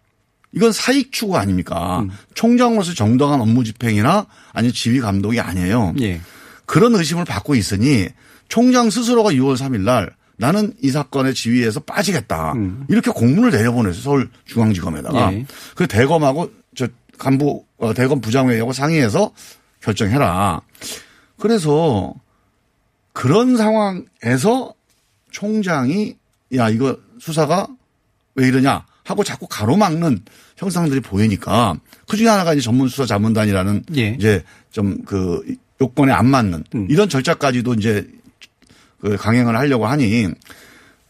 [0.52, 2.00] 이건 사익 추구 아닙니까?
[2.00, 2.10] 음.
[2.34, 5.94] 총장으로서 정당한 업무 집행이나 아니 지휘 감독이 아니에요.
[6.00, 6.20] 예.
[6.66, 8.08] 그런 의심을 받고 있으니
[8.52, 12.52] 총장 스스로가 6월 3일 날 나는 이 사건의 지휘에서 빠지겠다.
[12.90, 14.02] 이렇게 공문을 내려보냈어요.
[14.02, 15.30] 서울중앙지검에다가.
[15.30, 15.32] 음.
[15.32, 15.46] 예.
[15.74, 16.86] 그 대검하고 저
[17.16, 19.32] 간부 어, 대검 부장회의하고 상의해서
[19.80, 20.60] 결정해라.
[21.38, 22.12] 그래서
[23.14, 24.74] 그런 상황에서
[25.30, 26.16] 총장이
[26.56, 27.68] 야 이거 수사가
[28.34, 30.20] 왜 이러냐 하고 자꾸 가로막는
[30.58, 34.08] 형상들이 보이니까 그 중에 하나가 이제 전문 수사 자문단이라는 예.
[34.08, 35.42] 이제 좀 그
[35.80, 38.20] 요건에 안 맞는 이런 절차까지도 이제 그
[39.18, 40.28] 강행을 하려고 하니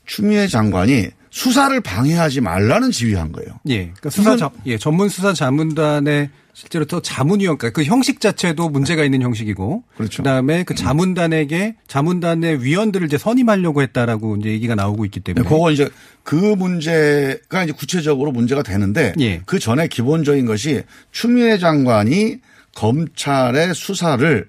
[0.06, 3.58] 추미애 장관이 수사를 방해하지 말라는 지휘한 거예요.
[3.68, 3.84] 예.
[3.84, 9.04] 그러니까 수사 자, 예, 전문 수사 자문단의 실제로 또 자문위원, 그러니까 그 형식 자체도 문제가
[9.04, 9.84] 있는 형식이고.
[9.96, 10.22] 그렇죠.
[10.22, 15.48] 그다음에 그 자문단에게 자문단의 위원들을 이제 선임하려고 했다라고 이제 얘기가 나오고 있기 때문에.
[15.48, 15.88] 그거 이제
[16.22, 19.40] 그 문제가 이제 구체적으로 문제가 되는데 예.
[19.46, 22.36] 그 전에 기본적인 것이 추미애 장관이
[22.74, 24.48] 검찰의 수사를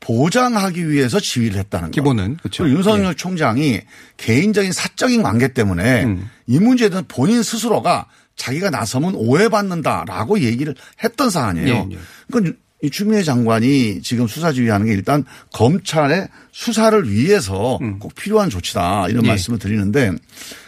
[0.00, 1.90] 보장하기 위해서 지휘를 했다는 거.
[1.92, 2.68] 기본은 그렇죠.
[2.68, 3.80] 윤석열 총장이
[4.16, 6.28] 개인적인 사적인 관계 때문에 음.
[6.46, 11.88] 이 문제에 대한 본인 스스로가 자기가 나서면 오해받는다라고 얘기를 했던 사안이에요.
[11.90, 11.98] 예, 예.
[12.30, 19.08] 그러니까 이 추미애 장관이 지금 수사 지휘하는 게 일단 검찰의 수사를 위해서 꼭 필요한 조치다
[19.08, 19.26] 이런 음.
[19.26, 19.28] 예.
[19.28, 20.12] 말씀을 드리는데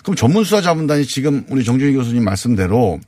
[0.03, 3.01] 그럼 전문 수사 자문단이 지금 우리 정준희 교수님 말씀대로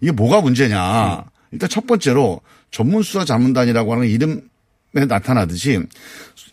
[0.00, 1.16] 이게 뭐가 문제냐.
[1.16, 1.22] 음.
[1.52, 4.40] 일단 첫 번째로 전문 수사 자문단이라고 하는 이름에
[4.92, 5.80] 나타나듯이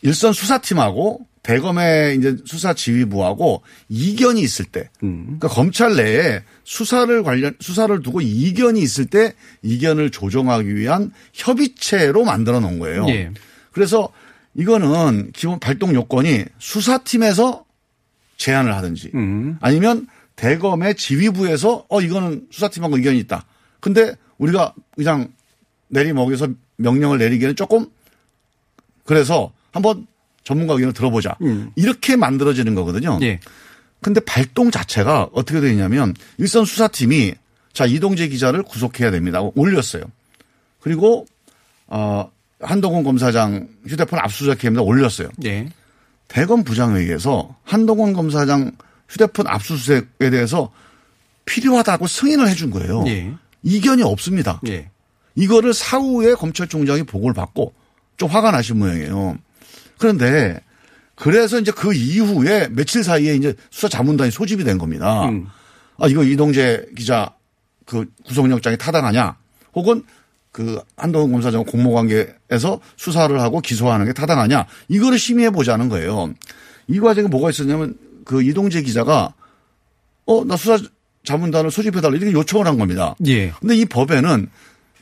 [0.02, 8.02] 일선 수사팀하고 대검의 이제 수사 지휘부하고 이견이 있을 때, 그러니까 검찰 내에 수사를 관련 수사를
[8.02, 13.06] 두고 이견이 있을 때 이견을 조정하기 위한 협의체로 만들어 놓은 거예요.
[13.10, 13.30] 예.
[13.72, 14.10] 그래서
[14.56, 17.64] 이거는 기본 발동 요건이 수사팀에서
[18.38, 19.58] 제안을 하든지 음.
[19.62, 23.46] 아니면 대검의 지휘부에서 어 이거는 수사팀하고 의견이 있다.
[23.80, 25.32] 근데 우리가 그냥
[25.90, 27.86] 내리먹여서 명령을 내리기에는 조금
[29.06, 30.06] 그래서 한번
[30.44, 31.38] 전문가 의견을 들어보자.
[31.76, 33.18] 이렇게 만들어지는 거거든요.
[33.22, 33.40] 예.
[34.02, 37.34] 근데 발동 자체가 어떻게 되냐면 일선 수사팀이
[37.74, 39.42] 자 이동재 기자를 구속해야 됩니다.
[39.56, 40.04] 올렸어요.
[40.80, 41.26] 그리고
[41.88, 44.82] 어 한동훈 검사장 휴대폰 압수수색합니다.
[44.82, 45.30] 올렸어요.
[45.46, 45.70] 예.
[46.28, 48.72] 대검 부장회의에서 한동훈 검사장
[49.10, 50.72] 휴대폰 압수수색에 대해서
[51.46, 53.04] 필요하다고 승인을 해준 거예요.
[53.08, 53.34] 예.
[53.64, 54.62] 이견이 없습니다.
[54.68, 54.90] 예.
[55.36, 57.74] 이거를 사후에 검찰총장이 보고를 받고
[58.18, 59.38] 좀 화가 나신 모양이에요.
[59.98, 60.60] 그런데
[61.16, 65.28] 그래서 이제 그 이후에 며칠 사이에 이제 수사 자문단이 소집이 된 겁니다.
[65.30, 65.48] 음.
[65.98, 67.34] 아, 이거 이동재 기자
[67.86, 69.38] 그 구속영장이 타당하냐
[69.74, 70.04] 혹은
[70.52, 76.34] 그 한동훈 검사장 공모 관계에서 수사를 하고 기소하는 게 타당하냐 이거를 심의해 보자는 거예요.
[76.88, 79.34] 이 과정에 뭐가 있었냐면 그 이동재 기자가
[80.26, 80.78] 어, 나 수사
[81.24, 83.16] 자문단을 소집해달라 이렇게 요청을 한 겁니다.
[83.26, 83.52] 예.
[83.60, 84.48] 근데 이 법에는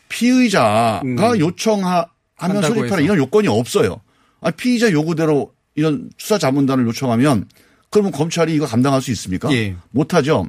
[0.10, 1.18] 피의자가 음.
[1.40, 2.06] 요청하
[2.40, 3.02] 면 한다고 소집하라 해서.
[3.02, 4.02] 이런 요건이 없어요.
[4.42, 7.48] 아, 피의자 요구대로 이런 수사 자문단을 요청하면
[7.90, 9.52] 그러면 검찰이 이거 감당할 수 있습니까?
[9.54, 9.76] 예.
[9.92, 10.48] 못하죠.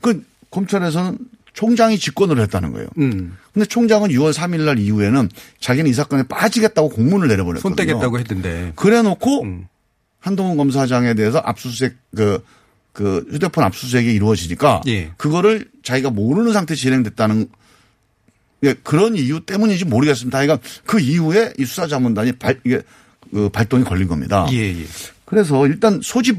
[0.00, 1.18] 그 검찰에서는
[1.52, 2.88] 총장이 직권을 했다는 거예요.
[2.98, 3.36] 음.
[3.52, 5.28] 근데 총장은 6월 3일 날 이후에는
[5.60, 7.60] 자기는 이 사건에 빠지겠다고 공문을 내려버렸거든요.
[7.60, 8.72] 손 떼겠다고 했던데.
[8.76, 9.66] 그래 놓고 음.
[10.20, 12.42] 한동훈 검사장에 대해서 압수수색 그,
[12.92, 15.10] 그 휴대폰 압수수색이 이루어지니까 예.
[15.16, 17.48] 그거를 자기가 모르는 상태 진행됐다는
[18.62, 20.40] 예, 그런 이유 때문인지 모르겠습니다.
[20.40, 22.82] 그러니까 그 이후에 이 수사자문단이 발, 이게
[23.32, 24.46] 그 발동이 걸린 겁니다.
[24.52, 24.84] 예, 예.
[25.24, 26.38] 그래서 일단 소집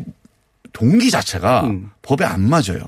[0.74, 1.70] 동기 자체가
[2.02, 2.86] 법에 안 맞아요.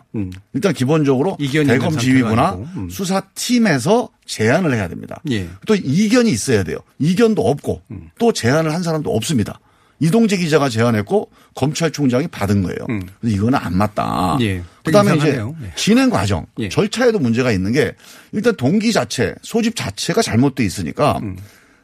[0.53, 1.43] 일단 기본적으로 음.
[1.43, 2.53] 이견이 있는 대검 지휘부나.
[2.53, 2.89] 음.
[2.89, 5.21] 수사팀에서 제안을 해야 됩니다.
[5.31, 5.49] 예.
[5.65, 6.77] 또 이견이 있어야 돼요.
[6.99, 8.09] 이견도 없고 음.
[8.17, 9.59] 또 제안을 한 사람도 없습니다.
[9.99, 12.86] 이동재 기자가 제안했고 검찰총장이 받은 거예요.
[13.21, 14.36] 그래서 이거는 안 맞다.
[14.36, 14.41] 음.
[14.41, 14.63] 예.
[14.84, 15.56] 그다음에 이제 이상하네요.
[15.63, 15.71] 예.
[15.75, 16.69] 진행 과정 예.
[16.69, 17.93] 절차에도 문제가 있는 게
[18.32, 21.38] 일단 동기 자체 소집 자체가 잘못돼 있으니까 음.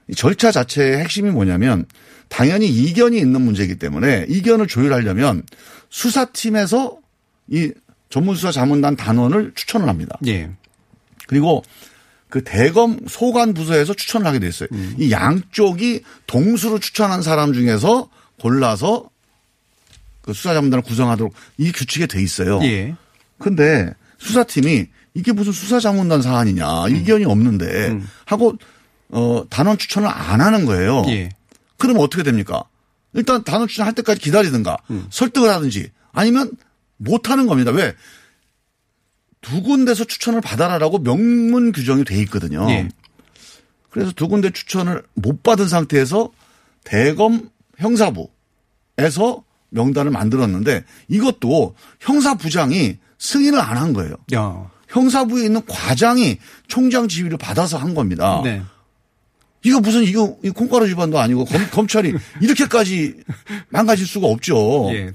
[0.10, 1.86] 이 절차 자체의 핵심이 뭐냐면
[2.28, 5.44] 당연히 이견이 있는 문제이기 때문에 이견을 조율하려면
[5.90, 6.98] 수사팀에서
[7.48, 7.72] 이
[8.10, 10.18] 전문수사 자문단 단원을 추천을 합니다.
[10.28, 10.50] 예.
[11.28, 11.64] 그리고
[12.30, 14.70] 그 대검 소관 부서에서 추천을 하게 돼 있어요.
[14.72, 14.96] 음.
[15.00, 19.10] 이 양쪽이 동수로 추천한 사람 중에서 골라서
[20.22, 22.60] 그 수사자문단을 구성하도록 이 규칙에 돼 있어요.
[22.64, 22.96] 예.
[23.40, 26.96] 근데 수사팀이 이게 무슨 수사자문단 사안이냐 음.
[26.96, 28.54] 이견이 없는데 하고
[29.10, 31.04] 어 단원 추천을 안 하는 거예요.
[31.08, 31.30] 예.
[31.78, 32.64] 그러면 어떻게 됩니까?
[33.14, 35.08] 일단 단원 추천할 때까지 기다리든가 음.
[35.10, 36.52] 설득을 하든지 아니면
[36.98, 37.72] 못 하는 겁니다.
[37.72, 37.96] 왜?
[39.42, 42.70] 두 군데서 추천을 받아라라고 명문 규정이 돼 있거든요.
[42.70, 42.90] 예.
[43.90, 46.32] 그래서 두 군데 추천을 못 받은 상태에서
[46.84, 54.16] 대검 형사부에서 명단을 만들었는데 이것도 형사부장이 승인을 안 한 거예요.
[54.34, 54.70] 야.
[54.90, 58.42] 형사부에 있는 과장이 총장 지휘를 받아서 한 겁니다.
[58.44, 58.62] 네.
[59.64, 63.16] 이거 무슨 이거 이 콩가루 집안도 아니고 검, 검찰이 이렇게까지
[63.70, 64.90] 망가질 수가 없죠.
[64.94, 65.12] 예.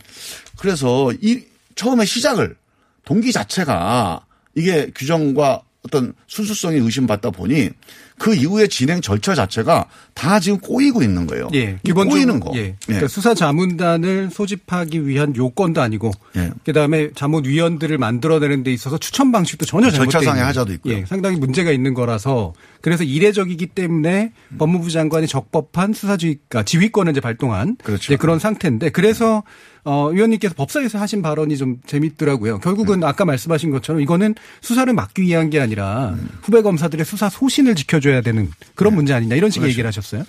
[0.58, 2.56] 그래서 이 처음에 시작을
[3.04, 7.70] 동기 자체가 이게 규정과 어떤 순수성이 의심받다 보니
[8.18, 11.48] 그 이후에 진행 절차 자체가 다 지금 꼬이고 있는 거예요.
[11.52, 12.52] 예, 이 꼬이는 거.
[12.54, 12.76] 예.
[12.86, 16.52] 그러니까 수사 자문단을 소집하기 위한 요건도 아니고, 예.
[16.64, 20.94] 그다음에 자문위원들을 만들어내는 데 있어서 추천 방식도 전혀 잘못돼 절차상의 하자도 있고요.
[20.94, 27.12] 예, 상당히 문제가 있는 거라서 그래서 이례적이기 때문에 법무부 장관이 적법한 수사 지휘, 그러니까 지휘권을
[27.12, 28.12] 이제 발동한 그렇죠.
[28.12, 29.42] 이제 그런 상태인데 그래서
[29.84, 32.58] 어, 위원님께서 법사위에서 하신 발언이 좀 재밌더라고요.
[32.60, 33.06] 결국은 네.
[33.06, 36.28] 아까 말씀하신 것처럼 이거는 수사를 막기 위한 게 아니라 음.
[36.42, 39.72] 후배 검사들의 수사 소신을 지켜줘야 되는 그런 문제 아니냐 이런 식의 그렇죠.
[39.72, 40.24] 얘기를 하셨어요.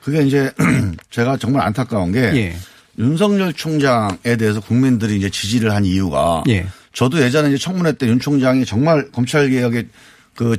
[0.00, 0.52] 그게 이제
[1.10, 2.56] 제가 정말 안타까운 게 예.
[2.98, 6.66] 윤석열 총장에 대해서 국민들이 이제 지지를 한 이유가 예.
[6.92, 9.88] 저도 예전에 이제 청문회 때 윤 총장이 정말 검찰 개혁의
[10.36, 10.56] 그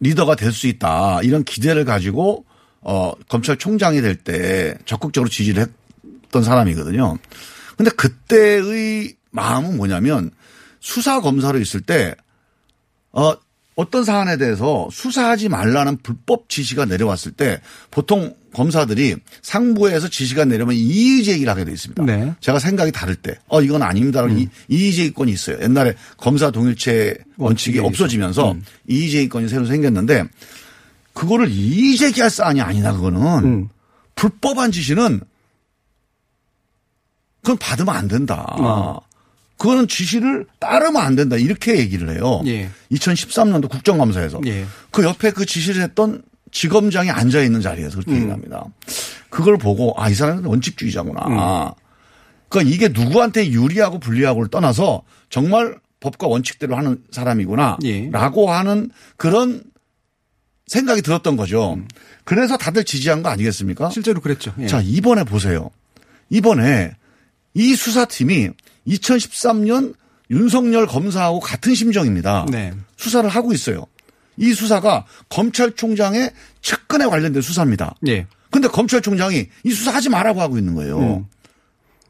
[0.00, 2.44] 리더가 될 수 있다 이런 기대를 가지고
[2.80, 5.70] 어 검찰총장이 될 때 적극적으로 지지를 했
[6.30, 7.18] 던 사람이거든요.
[7.76, 10.30] 근데 그때의 마음은 뭐냐면
[10.80, 12.14] 수사 검사로 있을 때
[13.12, 13.34] 어,
[13.76, 21.22] 어떤 사안에 대해서 수사하지 말라는 불법 지시가 내려왔을 때 보통 검사들이 상부에서 지시가 내려면 이의
[21.24, 22.04] 제기를 하게 돼 있습니다.
[22.04, 22.34] 네.
[22.40, 25.58] 제가 생각이 다를 때, 어, 이건 아닙니다라고 이 이의 제기권이 있어요.
[25.62, 28.62] 옛날에 검사 동일체 원칙이 없어지면서 음.
[28.88, 30.24] 이의 제기권이 새로 생겼는데
[31.14, 33.44] 그거를 이의 제기할 사안이 아니다, 그거는.
[33.44, 33.68] 음.
[34.16, 35.20] 불법한 지시는
[37.42, 38.44] 그건 받으면 안 된다.
[38.58, 39.00] 어.
[39.56, 41.36] 그거는 지시를 따르면 안 된다.
[41.36, 42.42] 이렇게 얘기를 해요.
[42.46, 42.70] 예.
[42.92, 44.40] 2013년도 국정감사에서.
[44.46, 44.64] 예.
[44.90, 48.22] 그 옆에 그 지시를 했던 지검장이 앉아 있는 자리에서 그렇게 음.
[48.22, 48.64] 얘기합니다.
[49.28, 51.26] 그걸 보고 아, 이 사람은 원칙주의자구나.
[51.26, 51.74] 음.
[52.48, 57.78] 그러니까 이게 누구한테 유리하고 불리하고를 떠나서 정말 법과 원칙대로 하는 사람이구나.
[57.84, 58.08] 예.
[58.10, 59.62] 라고 하는 그런
[60.66, 61.78] 생각이 들었던 거죠.
[62.24, 63.86] 그래서 다들 지지한 거 아니겠습니까?
[63.86, 63.90] 음.
[63.90, 64.54] 실제로 그랬죠.
[64.60, 64.66] 예.
[64.66, 65.70] 자, 이번에 보세요.
[66.30, 66.92] 이번에
[67.54, 68.50] 이 수사팀이
[68.86, 69.94] 2013년
[70.30, 72.46] 윤석열 검사하고 같은 심정입니다.
[72.50, 72.72] 네.
[72.96, 73.86] 수사를 하고 있어요.
[74.36, 76.32] 이 수사가 검찰총장의
[76.62, 77.94] 측근에 관련된 수사입니다.
[78.06, 78.26] 예.
[78.50, 80.98] 근데 검찰총장이 이 수사하지 말라고 하고 있는 거예요.
[80.98, 81.26] 음.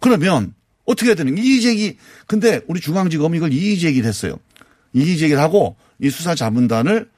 [0.00, 4.36] 그러면 어떻게 해야 되는 이의제기 근데 우리 중앙지검이 이걸 이의제기를 했어요.
[4.92, 7.08] 이의제기를 하고 이 수사 자문단을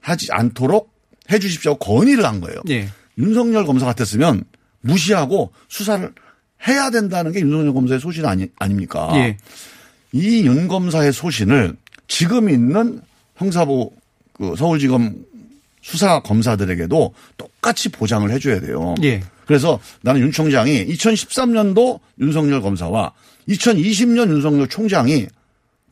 [0.00, 0.92] 하지 않도록
[1.30, 2.60] 해 주십시오 건의를 한 거예요.
[2.68, 2.88] 예.
[3.18, 4.44] 윤석열 검사 같았으면
[4.80, 6.12] 무시하고 수사를
[6.66, 9.10] 해야 된다는 게 윤석열 검사의 소신 아니, 아닙니까?
[9.16, 9.36] 예.
[10.12, 11.76] 이윤 검사의 소신을
[12.08, 13.00] 지금 있는
[13.36, 13.90] 형사부
[14.32, 15.24] 그 서울지검
[15.82, 18.94] 수사 검사들에게도 똑같이 보장을 해줘야 돼요.
[19.02, 19.22] 예.
[19.46, 23.12] 그래서 나는 윤 총장이 2013년도 윤석열 검사와
[23.48, 25.26] 2020년 윤석열 총장이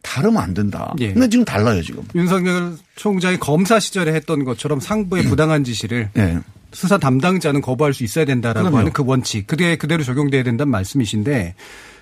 [0.03, 0.93] 다르면 안 된다.
[1.01, 1.13] 예.
[1.13, 2.03] 근데 지금 달라요 지금.
[2.15, 6.39] 윤석열 총장이 검사 시절에 했던 것처럼 상부의 부당한 지시를 예.
[6.73, 8.79] 수사 담당자는 거부할 수 있어야 된다라고 그럼요.
[8.79, 11.55] 하는 그 원칙 그게 그대로 적용돼야 된다는 말씀이신데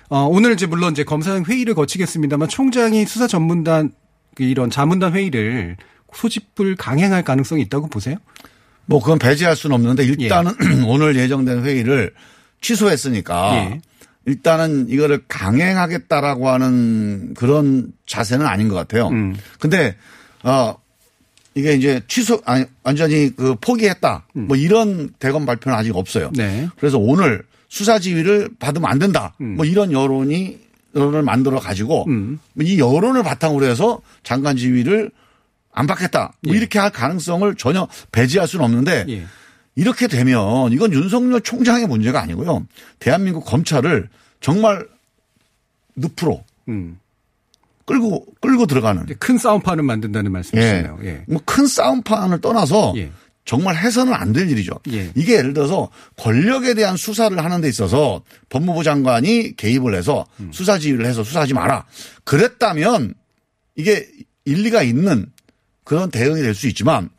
[0.09, 3.91] 어, 오늘 이제 물론 이제 검사장 회의를 거치겠습니다만 총장이 수사 전문단
[4.35, 5.77] 그 이런 자문단 회의를
[6.13, 8.17] 소집을 강행할 가능성이 있다고 보세요?
[8.85, 10.83] 뭐 그건 배제할 수는 없는데 일단은 예.
[10.87, 12.13] 오늘 예정된 회의를
[12.61, 13.81] 취소했으니까 예.
[14.25, 19.07] 일단은 이거를 강행하겠다라고 하는 그런 자세는 아닌 것 같아요.
[19.07, 19.35] 음.
[19.59, 19.95] 근데
[20.43, 20.75] 어
[21.53, 26.27] 이게 이제 취소 아니 완전히 그 포기했다 뭐 이런 대검 발표는 아직 없어요.
[26.27, 26.33] 음.
[26.33, 26.67] 네.
[26.77, 29.33] 그래서 오늘 수사 지휘를 받으면 안 된다.
[29.41, 29.55] 음.
[29.55, 30.59] 뭐 이런 여론이
[30.95, 32.39] 여론을 만들어 가지고 음.
[32.59, 35.09] 이 여론을 바탕으로 해서 장관 지휘를
[35.73, 36.33] 안 받겠다.
[36.41, 36.57] 뭐 예.
[36.57, 39.25] 이렇게 할 가능성을 전혀 배제할 수는 없는데 예.
[39.75, 42.65] 이렇게 되면 이건 윤석열 총장의 문제가 아니고요.
[42.99, 44.09] 대한민국 검찰을
[44.41, 44.85] 정말
[45.95, 46.99] 늪으로 음.
[47.85, 50.99] 끌고 끌고 들어가는 큰 싸움판을 만든다는 말씀이시네요.
[51.03, 51.23] 예.
[51.27, 53.11] 뭐큰 싸움판을 떠나서 예.
[53.43, 54.79] 정말 해서는 안 될 일이죠.
[54.91, 55.11] 예.
[55.15, 60.51] 이게 예를 들어서 권력에 대한 수사를 하는 데 있어서 법무부 장관이 개입을 해서 음.
[60.53, 61.85] 수사 지휘를 해서 수사하지 마라.
[62.23, 63.13] 그랬다면
[63.75, 64.07] 이게
[64.45, 65.25] 일리가 있는
[65.83, 67.09] 그런 대응이 될 수 있지만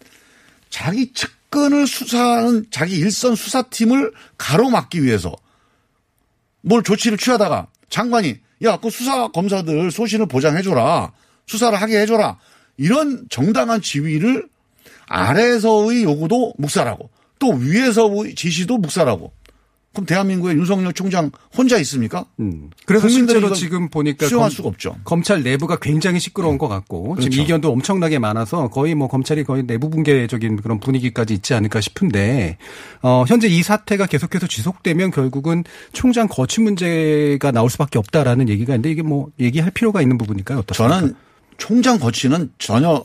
[0.71, 5.37] 자기 측 근을 수사하는 자기 일선 수사팀을 가로막기 위해서
[6.63, 11.13] 뭘 조치를 취하다가 장관이 야, 그 수사 검사들 소신을 보장해줘라.
[11.47, 12.39] 수사를 하게 해줘라.
[12.79, 14.49] 이런 정당한 지위를
[15.07, 19.33] 아래에서의 요구도 묵살하고 또 위에서의 지시도 묵살하고
[19.93, 22.25] 그럼 대한민국의 윤석열 총장 혼자 있습니까?
[22.41, 22.71] 음.
[22.87, 24.97] 그래서 실제로 지금 보니까 수용할 검- 수가 없죠.
[25.05, 27.43] 검찰 내부가 굉장히 시끄러운 것 같고 지금 그렇죠.
[27.43, 32.57] 이견도 엄청나게 많아서 거의 뭐 검찰이 거의 내부 붕괴적인 그런 분위기까지 있지 않을까 싶은데
[33.03, 38.91] 어 현재 이 사태가 계속해서 지속되면 결국은 총장 거취 문제가 나올 수밖에 없다라는 얘기가 있는데
[38.91, 40.61] 이게 뭐 얘기할 필요가 있는 부분일까요?
[40.61, 41.01] 어떻습니까?
[41.01, 41.15] 저는
[41.59, 43.05] 총장 거치는 전혀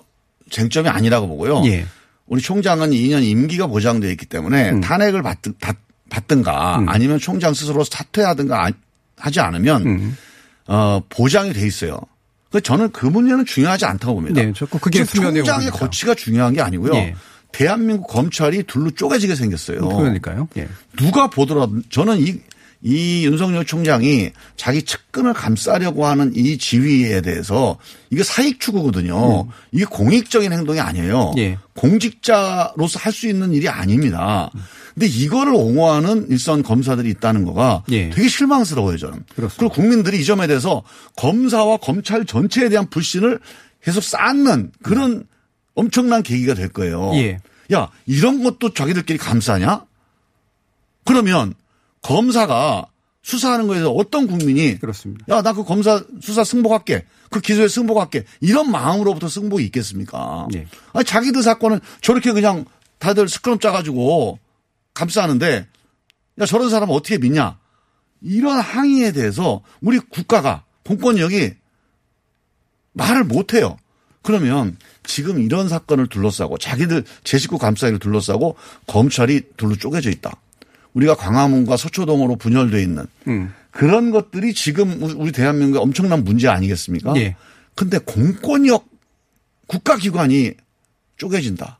[0.49, 1.63] 쟁점이 아니라고 보고요.
[1.65, 1.85] 예.
[2.27, 4.81] 우리 총장은 2년 임기가 보장되어 있기 때문에 음.
[4.81, 5.77] 탄핵을 받든, 받,
[6.09, 8.71] 받든가 아니면 총장 스스로 사퇴하든가 아-
[9.17, 10.17] 하지 않으면 음.
[10.67, 11.99] 어, 보장이 돼 있어요.
[12.51, 14.41] 그 저는 그 문제는 중요하지 않다고 봅니다.
[14.41, 15.77] 네, 자꾸 그게 지금 수면에 총장의 오르니까.
[15.79, 16.93] 거치가 중요한 게 아니고요.
[16.95, 17.15] 예.
[17.51, 19.79] 대한민국 검찰이 둘로 쪼개지게 생겼어요.
[19.87, 20.47] 그러니까요.
[20.57, 20.67] 예.
[20.97, 22.39] 누가 보더라도 저는 이,
[22.81, 27.77] 이 윤석열 총장이 자기 측근을 감싸려고 하는 이 지위에 대해서
[28.11, 29.47] 이게 사익 추구거든요.
[29.71, 31.31] 이게 공익적인 행동이 아니에요.
[31.31, 31.37] 음.
[31.39, 31.57] 예.
[31.73, 34.51] 공직자로서 할 수 있는 일이 아닙니다.
[34.93, 38.09] 근데 이거를 옹호하는 일선 검사들이 있다는 거가 예.
[38.11, 39.23] 되게 실망스러워요, 저는.
[39.57, 40.83] 그리고 국민들이 이 점에 대해서
[41.15, 43.39] 검사와 검찰 전체에 대한 불신을
[43.83, 45.23] 계속 쌓는 그런
[45.73, 47.11] 엄청난 계기가 될 거예요.
[47.15, 47.39] 예.
[47.73, 49.83] 야, 이런 것도 자기들끼리 감싸냐?
[51.05, 51.53] 그러면
[52.07, 52.87] 검사가
[53.21, 55.25] 수사하는 거에서 어떤 국민이 그렇습니다.
[55.27, 57.05] 야, 나 그 검사 수사 승복할게.
[57.29, 58.23] 그 기소에 승복할게.
[58.39, 60.47] 이런 마음으로부터 승복이 있겠습니까?
[60.55, 60.67] 예.
[60.93, 62.63] 아니, 자기들 사건은 저렇게 그냥
[62.99, 64.39] 다들 스크럼 짜가지고
[64.93, 65.67] 감싸는데
[66.39, 67.59] 야, 저런 사람 어떻게 믿냐?
[68.21, 71.51] 이런 항의에 대해서 우리 국가가 공권력이
[72.93, 73.75] 말을 못 해요.
[74.21, 78.55] 그러면 지금 이런 사건을 둘러싸고 자기들 제 식구 감싸기를 둘러싸고
[78.87, 80.39] 검찰이 둘로 쪼개져 있다.
[80.97, 83.53] 우리가 광화문과 서초동으로 분열돼 있는 음.
[83.71, 87.15] 그런 것들이 지금 우리 대한민국의 엄청난 문제 아니겠습니까?
[87.17, 87.35] 예.
[87.75, 88.85] 근데 공권력
[89.67, 90.53] 국가기관이
[91.17, 91.77] 쪼개진다.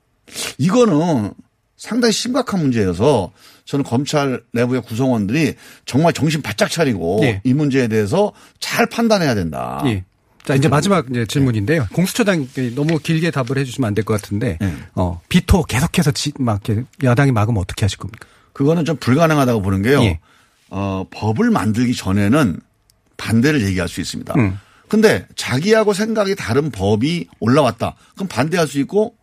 [0.60, 1.32] 이거는
[1.78, 3.32] 상당히 심각한 문제여서
[3.66, 5.56] 저는 검찰 내부의 구성원들이
[5.86, 7.42] 정말 정신 바짝 차리고 예.
[7.44, 9.82] 이 문제에 대해서 잘 판단해야 된다.
[9.86, 10.04] 예.
[10.44, 11.88] 자, 이제 마지막 이제 질문인데요.
[11.92, 14.58] 공수처장 너무 길게 답을 해주시면 안 될 것 같은데,
[14.96, 16.62] 어, 비토 계속해서 지, 막
[17.04, 18.28] 야당이 막으면 어떻게 하실 겁니까?
[18.58, 20.02] 그거는 좀 불가능하다고 보는 게요.
[20.02, 20.20] 예.
[20.72, 22.60] 어, 법을 만들기 전에는
[23.16, 24.34] 반대를 얘기할 수 있습니다.
[24.36, 24.58] 음.
[24.88, 27.94] 근데 자기하고 생각이 다른 법이 올라왔다.
[28.16, 29.16] 그럼 반대할 수 있고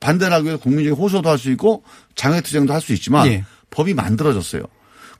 [0.00, 1.82] 반대를 하기 위해서 국민적인 호소도 할 수 있고
[2.14, 3.44] 장외투쟁도 할 수 있지만 예.
[3.70, 4.62] 법이 만들어졌어요.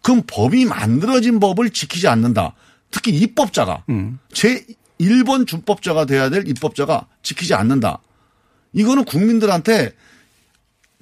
[0.00, 2.54] 그럼 법이 만들어진 법을 지키지 않는다.
[2.90, 4.18] 특히 입법자가 음.
[4.32, 4.64] 제
[4.98, 7.98] 1번 준법자가 돼야 될 입법자가 지키지 않는다.
[8.72, 9.92] 이거는 국민들한테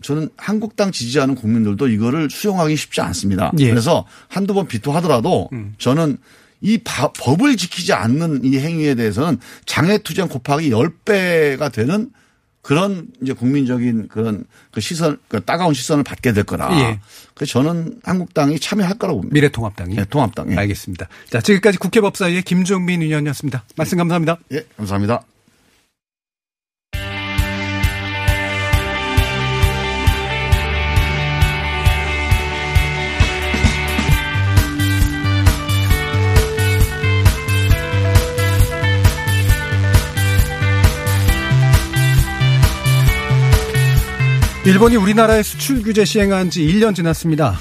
[0.03, 3.51] 저는 한국당 지지하는 국민들도 이거를 수용하기 쉽지 않습니다.
[3.59, 3.67] 예.
[3.67, 3.71] 음.
[3.71, 6.19] 그래서 한두 번 비토하더라도 저는
[6.61, 12.11] 이 바- 법을 지키지 않는 이 행위에 대해서는 장애투쟁 곱하기 10배가 되는
[12.63, 16.69] 그런 이제 국민적인 그런 그 시선, 그 따가운 시선을 받게 될 거라.
[16.81, 16.99] 예.
[17.35, 19.35] 그래서 저는 한국당이 참여할 거라고 봅니다.
[19.35, 19.95] 미래통합당이.
[19.95, 20.51] 네, 통합당.
[20.53, 20.57] 예.
[20.57, 21.07] 알겠습니다.
[21.31, 23.65] 자, 지금까지 국회법사위의 김종민 의원이었습니다.
[23.77, 24.39] 말씀 감사합니다.
[24.53, 25.23] 예, 감사합니다.
[44.67, 47.53] 일본이 우리나라에 수출 규제 시행한 지 1년 지났습니다.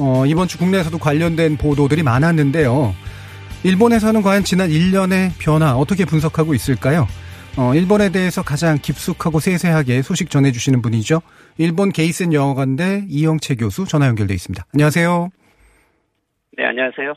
[0.00, 2.96] 어, 이번 주 국내에서도 관련된 보도들이 많았는데요.
[3.62, 7.06] 일본에서는 과연 지난 1년의 변화 어떻게 분석하고 있을까요?
[7.56, 11.22] 어, 일본에 대해서 가장 깊숙하고 세세하게 소식 전해주시는 분이죠.
[11.58, 14.64] 일본 게이센 영어관대 이영채 교수 전화 연결돼 있습니다.
[14.74, 15.30] 안녕하세요.
[16.56, 17.14] 네, 안녕하세요.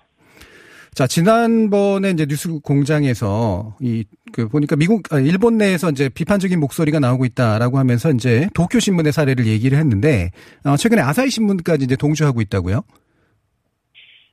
[0.93, 6.99] 자, 지난번에 이제 뉴스 공장에서 이, 그 보니까 미국, 아, 일본 내에서 이제 비판적인 목소리가
[6.99, 10.31] 나오고 있다라고 하면서 이제 도쿄 신문의 사례를 얘기를 했는데,
[10.65, 12.81] 어, 최근에 아사히 신문까지 이제 동조하고 있다고요?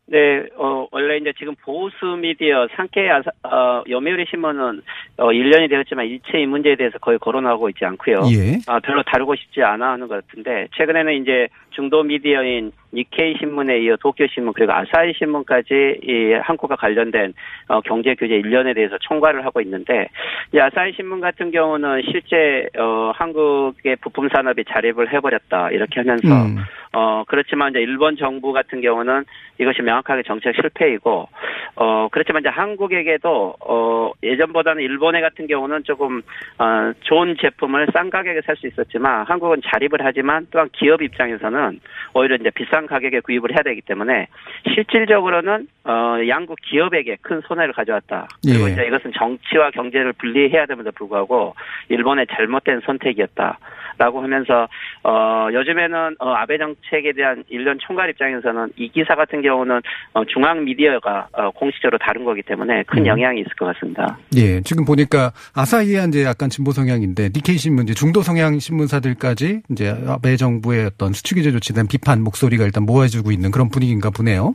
[0.06, 0.18] 네,
[0.58, 4.82] 어, 원래 이제 지금 보수 미디어 상케 어, 요미우리 신문은
[5.18, 8.22] 어, 1년이 되었지만 일체 이 문제에 대해서 거의 거론하고 있지 않고요.
[8.32, 8.58] 예.
[8.66, 13.96] 아, 별로 다루고 싶지 않아 하는 것 같은데 최근에는 이제 중도 미디어인 니케이 신문에 이어
[13.96, 17.34] 도쿄 신문 그리고 아사히 신문까지 이 한국과 관련된
[17.68, 20.08] 어, 경제 규제 1년에 대해서 총괄을 하고 있는데
[20.54, 26.56] 이 아사히 신문 같은 경우는 실제 어, 한국의 부품 산업이 자립을 해버렸다 이렇게 하면서 음.
[26.92, 29.24] 어, 그렇지만 이제 일본 정부 같은 경우는
[29.58, 31.28] 이것이 명확하게 정책 실패 이고,
[31.76, 36.22] 어, 그렇지만 이제 한국에게도, 어, 예전보다는 일본에 같은 경우는 조금,
[36.58, 41.80] 어, 좋은 제품을 싼 가격에 살 수 있었지만, 한국은 자립을 하지만 또한 기업 입장에서는
[42.14, 44.26] 오히려 이제 비싼 가격에 구입을 해야 되기 때문에,
[44.74, 48.28] 실질적으로는, 어, 양국 기업에게 큰 손해를 가져왔다.
[48.42, 48.72] 그리고 예.
[48.72, 51.54] 이제 이것은 정치와 경제를 분리해야 됨에도 불구하고,
[51.88, 53.58] 일본의 잘못된 선택이었다.
[53.98, 54.68] 라고 하면서
[55.02, 59.80] 어 요즘에는 어 아베 정책에 대한 일련 총괄 입장에서는 이 기사 같은 경우는
[60.14, 63.06] 어 중앙 미디어가 어 공식적으로 다룬 거기 때문에 큰 음.
[63.06, 64.18] 영향이 있을 것 같습니다.
[64.36, 69.94] 예, 지금 보니까 아사히가 이제 약간 진보 성향인데 니케이 신문 이제 중도 성향 신문사들까지 이제
[70.06, 74.54] 아베 정부의 어떤 수출 규제 조치에 대한 비판 목소리가 일단 모아지고 있는 그런 분위기인가 보네요.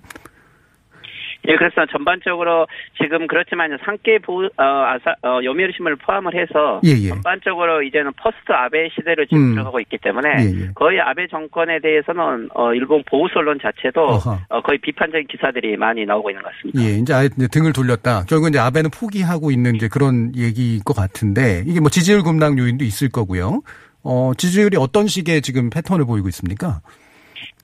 [1.47, 2.67] 예, 그래서 전반적으로
[3.01, 7.09] 지금 그렇지만 산케이 보, 어, 아사, 어, 요미우리 신문을 포함을 해서 예, 예.
[7.09, 9.51] 전반적으로 이제는 포스트 아베 시대를 지금 음.
[9.53, 10.71] 들어가고 있기 때문에 예, 예.
[10.73, 14.19] 거의 아베 정권에 대해서는 어, 일본 보수 언론 자체도.
[14.49, 16.81] 어, 거의 비판적인 기사들이 많이 나오고 있는 것 같습니다.
[16.81, 18.25] 예, 이제 아예 등을 돌렸다.
[18.27, 22.85] 결국 이제 아베는 포기하고 있는 이제 그런 얘기일 것 같은데 이게 뭐 지지율 급락 요인도
[22.85, 23.61] 있을 거고요.
[24.03, 26.81] 어, 지지율이 어떤 식의 지금 패턴을 보이고 있습니까?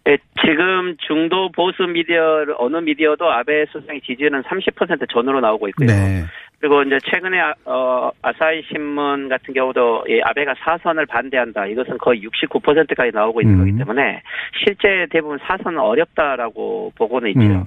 [0.08, 5.88] 예, 지금 중도 보수 미디어 어느 미디어도 아베 수상의 지지율은 30% 전후로 나오고 있고요.
[5.88, 6.26] 네.
[6.60, 11.66] 그리고 이제 최근에 아, 어, 아사히 신문 같은 경우도 이 아베가 사선을 반대한다.
[11.68, 13.60] 이것은 거의 69%까지 나오고 있는 음.
[13.60, 14.22] 거기 때문에
[14.64, 17.40] 실제 대부분 사선은 어렵다라고 보고는 있죠.
[17.42, 17.64] 음.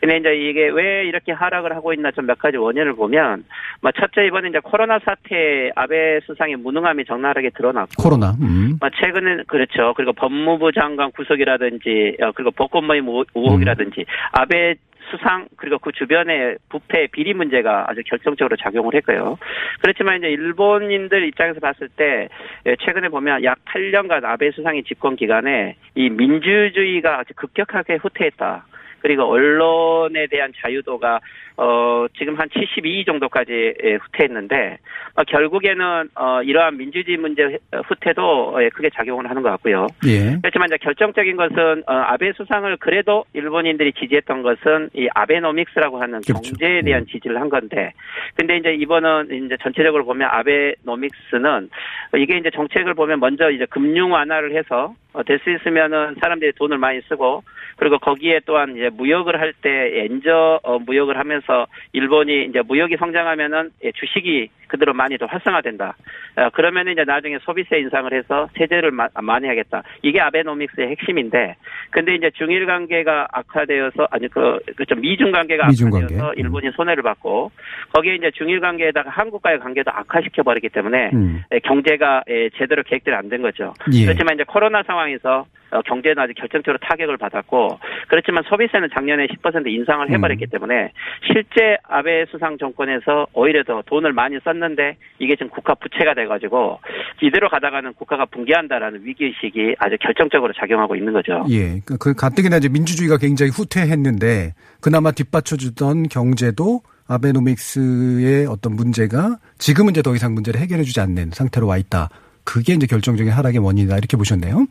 [0.00, 3.44] 근데 이제 이게 왜 이렇게 하락을 하고 있나 좀 몇 가지 원인을 보면,
[3.82, 8.32] 뭐 첫째 이번에 이제 코로나 사태 아베 수상의 무능함이 적나라하게 드러났고, 코로나.
[8.40, 8.76] 음.
[8.80, 9.92] 뭐 최근에 그렇죠.
[9.96, 14.76] 그리고 법무부 장관 구속이라든지 어, 그리고 복권 모임 의- 의혹이라든지 아베
[15.10, 19.38] 수상 그리고 그 주변의 부패 비리 문제가 아주 결정적으로 작용을 했고요.
[19.82, 22.28] 그렇지만 이제 일본인들 입장에서 봤을 때
[22.66, 28.64] 예, 최근에 보면 약 8년간 아베 수상의 집권 기간에 이 민주주의가 아주 급격하게 후퇴했다.
[29.00, 31.20] 그리고 언론에 대한 자유도가
[31.56, 34.78] 어 지금 한 72 정도까지 예, 후퇴했는데
[35.16, 39.86] 어, 결국에는 어 이러한 민주주의 문제 후퇴도 예, 크게 작용을 하는 것 같고요.
[40.06, 40.38] 예.
[40.40, 46.50] 그렇지만 이제 결정적인 것은 어, 아베 수상을 그래도 일본인들이 지지했던 것은 이 아베노믹스라고 하는 그렇죠.
[46.50, 47.92] 경제에 대한 지지를 한 건데,
[48.34, 51.68] 근데 이제 이번은 이제 전체적으로 보면 아베노믹스는
[52.16, 56.78] 이게 이제 정책을 보면 먼저 이제 금융 완화를 해서 어, 될 수 있으면은 사람들이 돈을
[56.78, 57.42] 많이 쓰고
[57.76, 63.70] 그리고 거기에 또한 이제 무역을 할 때 엔저 어, 무역을 하면서 일본이 이제 무역이 성장하면은
[63.84, 65.96] 예, 주식이 그대로 많이 더 활성화된다.
[66.36, 69.82] 어, 그러면 이제 나중에 소비세 인상을 해서 세제를 마- 많이 하겠다.
[70.02, 71.56] 이게 아베노믹스의 핵심인데,
[71.90, 76.06] 근데 이제 중일 관계가 악화되어서 아니 그 그죠 미중 관계가 미중 관계.
[76.14, 77.50] 악화되어서 일본이 손해를 받고
[77.92, 81.42] 거기에 이제 중일 관계에다가 한국과의 관계도 악화시켜 버리기 때문에 음.
[81.52, 83.74] 예, 경제가 예, 제대로 계획대로 안 된 거죠.
[83.94, 84.04] 예.
[84.06, 90.10] 그렇지만 이제 코로나 상황에서 어, 경제는 아주 결정적으로 타격을 받았고 그렇지만 소비세는 작년에 10% 인상을
[90.10, 90.50] 해버렸기 음.
[90.50, 90.90] 때문에
[91.32, 96.80] 실제 아베 수상 정권에서 오히려 더 돈을 많이 썼는 데 이게 지금 국가 부채가 돼가지고
[97.22, 101.44] 이대로 가다가는 국가가 붕괴한다라는 위기의식이 아주 결정적으로 작용하고 있는 거죠.
[101.50, 101.80] 예.
[101.84, 110.02] 그, 그 가뜩이나 이제 민주주의가 굉장히 후퇴했는데 그나마 뒷받쳐주던 경제도 아베노믹스의 어떤 문제가 지금은 이제
[110.02, 112.08] 더 이상 문제를 해결해주지 않는 상태로 와 있다.
[112.44, 113.96] 그게 이제 결정적인 하락의 원인이다.
[113.96, 114.66] 이렇게 보셨네요.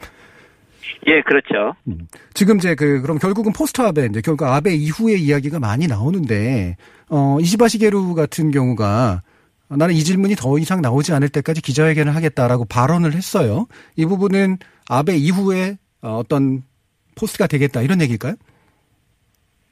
[1.07, 1.75] 예, 그렇죠.
[2.33, 6.77] 지금 이제 그 그럼 결국은 포스트 아베 이제 결국 아베 이후의 이야기가 많이 나오는데
[7.09, 9.21] 어 이시바 시게루 같은 경우가
[9.77, 13.67] 나는 이 질문이 더 이상 나오지 않을 때까지 기자회견을 하겠다라고 발언을 했어요.
[13.95, 14.57] 이 부분은
[14.89, 16.63] 아베 이후에 어, 어떤
[17.17, 18.33] 포스트가 되겠다 이런 얘기일까요?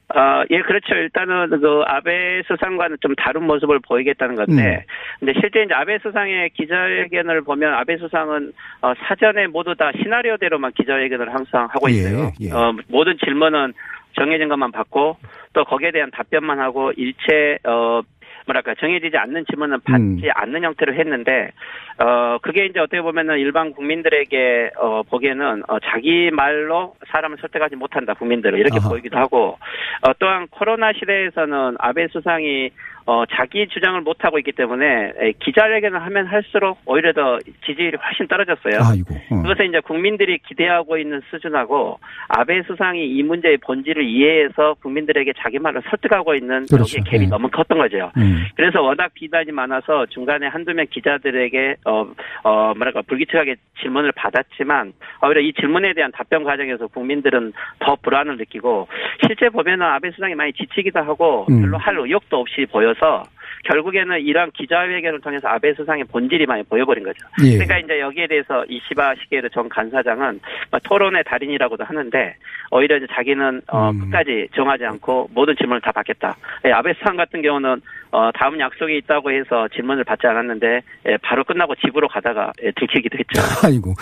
[0.09, 0.95] 아, 예, 그렇죠.
[0.95, 4.85] 일단은 그 아베 수상과는 좀 다른 모습을 보이겠다는 건데,
[5.19, 11.33] 근데 실제 이제 아베 수상의 기자회견을 보면 아베 수상은 어, 사전에 모두 다 시나리오대로만 기자회견을
[11.33, 12.31] 항상 하고 있어요.
[12.39, 12.51] 예, 예.
[12.51, 13.73] 어, 모든 질문은
[14.17, 15.17] 정해진 것만 받고
[15.53, 18.01] 또 거기에 대한 답변만 하고 일체 어
[18.47, 20.21] 뭐랄까 정해지지 않는 질문은 받지 음.
[20.33, 21.51] 않는 형태로 했는데
[21.99, 28.13] 어 그게 이제 어떻게 보면은 일반 국민들에게 어 보기에는 어 자기 말로 사람을 설득하지 못한다
[28.13, 28.89] 국민들을 이렇게 아하.
[28.89, 29.57] 보이기도 하고
[30.01, 32.71] 어 또한 코로나 시대에서는 아베 수상이
[33.07, 38.27] 어 자기 주장을 못 하고 있기 때문에 에, 기자회견을 하면 할수록 오히려 더 지지율이 훨씬
[38.27, 38.81] 떨어졌어요.
[38.83, 39.15] 아이고.
[39.31, 39.41] 어.
[39.43, 45.79] 그것은 이제 국민들이 기대하고 있는 수준하고 아베 수상이 이 문제의 본질을 이해해서 국민들에게 자기 말로
[45.89, 46.97] 설득하고 있는 그렇죠.
[46.99, 47.27] 여기에 갭이 네.
[47.27, 48.11] 너무 컸던 거죠.
[48.17, 48.43] 음.
[48.55, 52.07] 그래서 워낙 비난이 많아서 중간에 한두 명 기자들에게 어,
[52.43, 54.91] 어 뭐랄까 불규칙하게 질문을 받았지만
[55.23, 58.89] 오히려 이 질문에 대한 답변 과정에서 국민들은 더 불안을 느끼고
[59.25, 61.61] 실제 보면은 아베 수상이 많이 지치기도 하고 음.
[61.61, 63.29] 별로 할 의욕도 없이 보여서 하면서
[63.63, 67.25] 결국에는 이런 기자회견을 통해서 아베 수상의 본질이 많이 보여버린 거죠.
[67.43, 67.57] 예.
[67.57, 70.39] 그러니까 이제 여기에 대해서 이시바 시게르 전 간사장은
[70.71, 72.35] 뭐 토론의 달인이라고도 하는데
[72.71, 73.99] 오히려 이제 자기는 어, 음.
[73.99, 76.35] 끝까지 정하지 않고 모든 질문을 다 받겠다.
[76.65, 77.81] 예, 아베 수상 같은 경우는
[78.11, 83.17] 어, 다음 약속이 있다고 해서 질문을 받지 않았는데 예, 바로 끝나고 집으로 가다가 예, 들키기도
[83.17, 83.41] 했죠.
[83.67, 83.93] 아이고.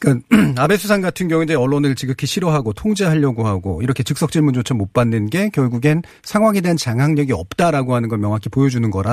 [0.00, 0.26] 그러니까
[0.62, 5.30] 아베 수상 같은 경우 이제 언론을 지극히 싫어하고 통제하려고 하고 이렇게 즉석 질문조차 못 받는
[5.30, 9.03] 게 결국엔 상황에 대한 장악력이 없다라고 하는 걸 명확히 보여주는 거라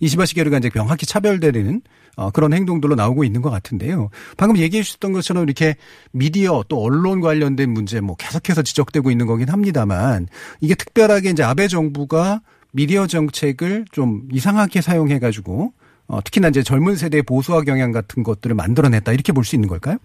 [0.00, 1.82] 이시바 시게르가 이제 명확히 차별되는
[2.16, 4.10] 어, 그런 행동들로 나오고 있는 것 같은데요.
[4.36, 5.76] 방금 얘기해 주셨던 것처럼 이렇게
[6.10, 10.26] 미디어 또 언론 관련된 문제 뭐 계속해서 지적되고 있는 거긴 합니다만
[10.60, 12.40] 이게 특별하게 이제 아베 정부가
[12.72, 15.72] 미디어 정책을 좀 이상하게 사용해 가지고
[16.08, 19.98] 어, 특히나 이제 젊은 세대의 보수화 경향 같은 것들을 만들어냈다 이렇게 볼 수 있는 걸까요?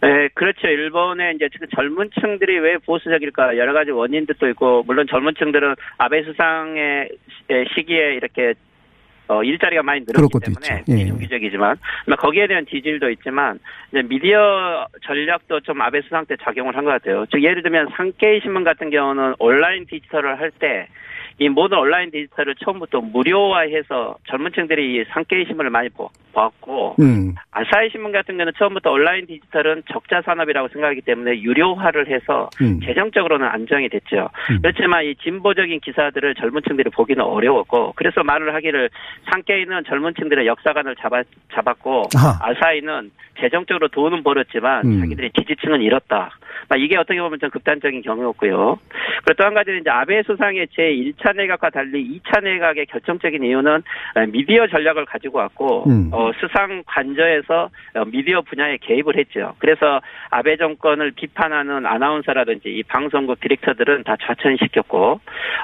[0.00, 0.68] 네, 그렇죠.
[0.68, 6.22] 일본의 이제 지금 젊은 층들이 왜 보수적일까 여러 가지 원인들도 있고 물론 젊은 층들은 아베
[6.24, 7.08] 수상의
[7.74, 8.54] 시기에 이렇게
[9.26, 11.04] 어, 일자리가 많이 늘었기 때문에 예.
[11.04, 11.78] 비정기적이지만
[12.18, 13.58] 거기에 대한 지지율도 있지만
[13.90, 17.24] 이제 미디어 전략도 좀 아베 수상 때 작용을 한 것 같아요.
[17.30, 20.88] 즉 예를 들면 상케이 신문 같은 경우는 온라인 디지털을 할 때
[21.38, 25.04] 이 모든 온라인 디지털을 처음부터 무료화해서 젊은 층들이 이
[25.46, 27.34] 신문을 많이 보, 봤고 음.
[27.50, 32.80] 아사히 신문 같은 경우는 처음부터 온라인 디지털은 적자 산업이라고 생각하기 때문에 유료화를 해서 음.
[32.80, 34.28] 재정적으로는 안정이 됐죠.
[34.62, 38.90] 그렇지만 이 진보적인 기사들을 젊은 층들이 보기는 어려웠고 그래서 말을 하기를
[39.30, 41.22] 상케이는 젊은 층들의 역사관을 잡아,
[41.52, 42.38] 잡았고 아하.
[42.40, 43.10] 아사히는
[43.40, 45.00] 재정적으로 돈은 벌었지만 음.
[45.00, 46.30] 자기들의 지지층은 잃었다.
[46.68, 48.78] 막 이게 어떻게 보면 좀 극단적인 경우였고요.
[49.24, 53.82] 그리고 또 한 가지는 이제 아베 수상의 제 1차 내각과 달리 2차 내각의 결정적인 이유는
[54.32, 56.10] 미디어 전략을 가지고 왔고 음.
[56.12, 59.54] 어, 수상 관저에서 어, 미디어 분야에 개입을 했죠.
[59.58, 60.00] 그래서
[60.30, 65.20] 아베 정권을 비판하는 아나운서라든지 이 방송국 디렉터들은 다 좌천시켰고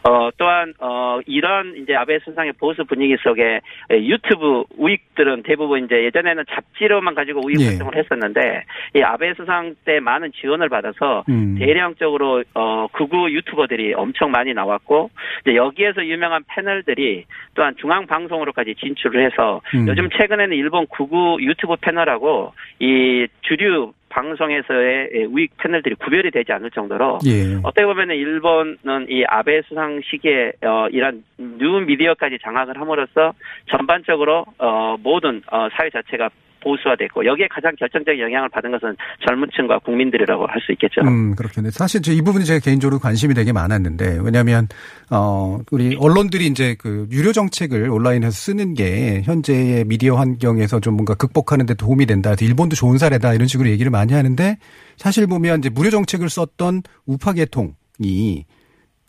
[0.09, 6.05] 어, 또한 어, 이런 이제 아베 수상의 보수 분위기 속에 에, 유튜브 우익들은 대부분 이제
[6.05, 7.67] 예전에는 잡지로만 가지고 우익 예.
[7.67, 8.65] 활동을 했었는데
[8.97, 11.57] 이 아베 수상 때 많은 지원을 받아서 음.
[11.59, 15.11] 대량적으로 어, 극우 유튜버들이 엄청 많이 나왔고
[15.43, 17.25] 이제 여기에서 유명한 패널들이
[17.55, 19.87] 또한 중앙 방송으로까지 진출을 해서 음.
[19.89, 27.19] 요즘 최근에는 일본 극우 유튜브 패널하고 이 주류 방송에서의 우익 패널들이 구별이 되지 않을 정도로
[27.27, 27.57] 예.
[27.63, 33.33] 어떻게 보면은 일본은 이 아베 수상 시기에 어 이런 뉴 미디어까지 장악을 함으로써
[33.71, 36.29] 전반적으로 어 모든 어 사회 자체가
[36.63, 38.97] 보수화됐고 여기에 가장 결정적인 영향을 받은 것은
[39.27, 41.01] 젊은 층과 국민들이라고 할 수 있겠죠.
[41.01, 41.71] 음, 그렇겠네.
[41.71, 44.69] 사실 저이 부분이 제가 개인적으로 관심이 되게 많았는데, 왜냐하면,
[45.11, 51.15] 어, 우리 언론들이 이제 그 유료 정책을 온라인에서 쓰는 게 현재의 미디어 환경에서 좀 뭔가
[51.15, 52.35] 극복하는 데 도움이 된다.
[52.39, 53.33] 일본도 좋은 사례다.
[53.33, 54.59] 이런 식으로 얘기를 많이 하는데,
[54.97, 58.45] 사실 보면 이제 무료 정책을 썼던 우파 계통이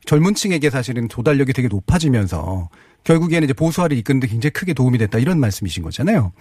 [0.05, 2.69] 젊은 층에게 사실은 조달력이 되게 높아지면서
[3.03, 5.19] 결국에는 이제 보수화를 이끄는데 굉장히 크게 도움이 됐다.
[5.19, 6.33] 이런 말씀이신 거잖아요.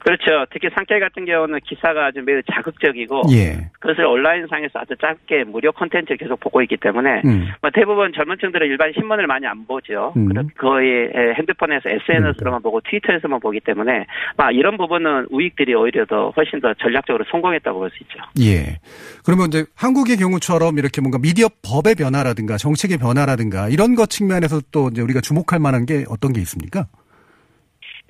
[0.00, 0.46] 그렇죠.
[0.52, 3.70] 특히 상케 같은 경우는 기사가 아주 매우 자극적이고 예.
[3.80, 7.48] 그것을 온라인상에서 아주 짧게 무료 콘텐츠를 계속 보고 있기 때문에 음.
[7.60, 10.12] 뭐 대부분 젊은 층들은 일반 신문을 많이 안 보죠.
[10.16, 10.30] 음.
[10.58, 16.72] 거의 핸드폰에서 SNS로만 보고 트위터에서만 보기 때문에 막 이런 부분은 우익들이 오히려 더 훨씬 더
[16.74, 18.18] 전략적으로 성공했다고 볼 수 있죠.
[18.40, 18.78] 예.
[19.24, 24.88] 그러면 이제 한국의 경우처럼 이렇게 뭔가 미디어 법의 변화라든가 정책의 변화라든가 이런 것 측면에서 또
[24.92, 26.86] 이제 우리가 주목할 만한 게 어떤 게 있습니까?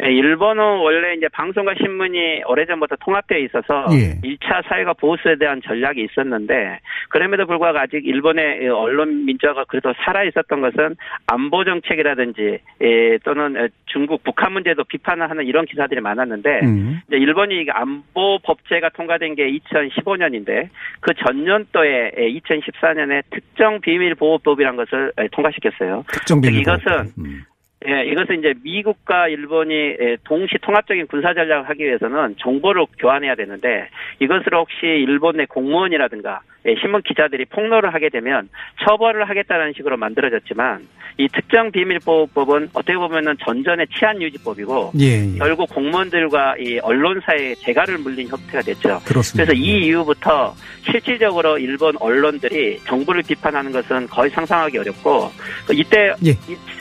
[0.03, 4.21] 예, 일본은 원래 이제 방송과 신문이 오래전부터 통합되어 있어서 예.
[4.23, 10.61] 1차 사회가 보수에 대한 전략이 있었는데 그럼에도 불구하고 아직 일본의 언론 민주화가 그래도 살아 있었던
[10.61, 10.97] 것은
[11.27, 17.01] 안보 정책이라든지 예, 또는 중국 북한 문제도 비판을 하는 이런 기사들이 많았는데 음.
[17.11, 20.69] 일본이 이게 안보 법제가 통과된 게 2015년인데
[21.01, 26.05] 그 전년도에 2014년에 특정 비밀 보호법이란 것을 예, 통과시켰어요.
[26.09, 27.45] 특정 비밀 이것은 음.
[27.89, 33.89] 예, 이것은 이제 미국과 일본이 예, 동시 통합적인 군사 전략을 하기 위해서는 정보를 교환해야 되는데
[34.19, 38.51] 이것을 혹시 일본 내 공무원이라든가 예, 신문 기자들이 폭로를 하게 되면
[38.85, 45.39] 처벌을 하겠다는 식으로 만들어졌지만 이 특정 비밀보호법은 어떻게 보면은 전전의 치안유지법이고 예, 예.
[45.39, 49.01] 결국 공무원들과 이 언론사의 재갈을 물린 형태가 됐죠.
[49.07, 49.53] 그렇습니다.
[49.53, 50.55] 그래서 이 이후부터
[50.91, 55.31] 실질적으로 일본 언론들이 정부를 비판하는 것은 거의 상상하기 어렵고
[55.67, 56.33] 그 이때 예.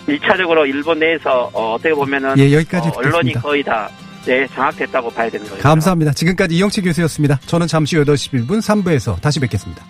[0.07, 3.41] 1차적으로 일본 내에서 어, 떻게 보면은 예, 여기까지 어, 언론이 듣겠습니다.
[3.41, 3.89] 거의 다
[4.25, 5.61] 네, 장악됐다고 봐야 되는 거예요.
[5.61, 6.13] 감사합니다.
[6.13, 7.39] 지금까지 이영치 교수였습니다.
[7.45, 9.83] 저는 잠시 후 8시 1분 3부에서 다시 뵙겠습니다.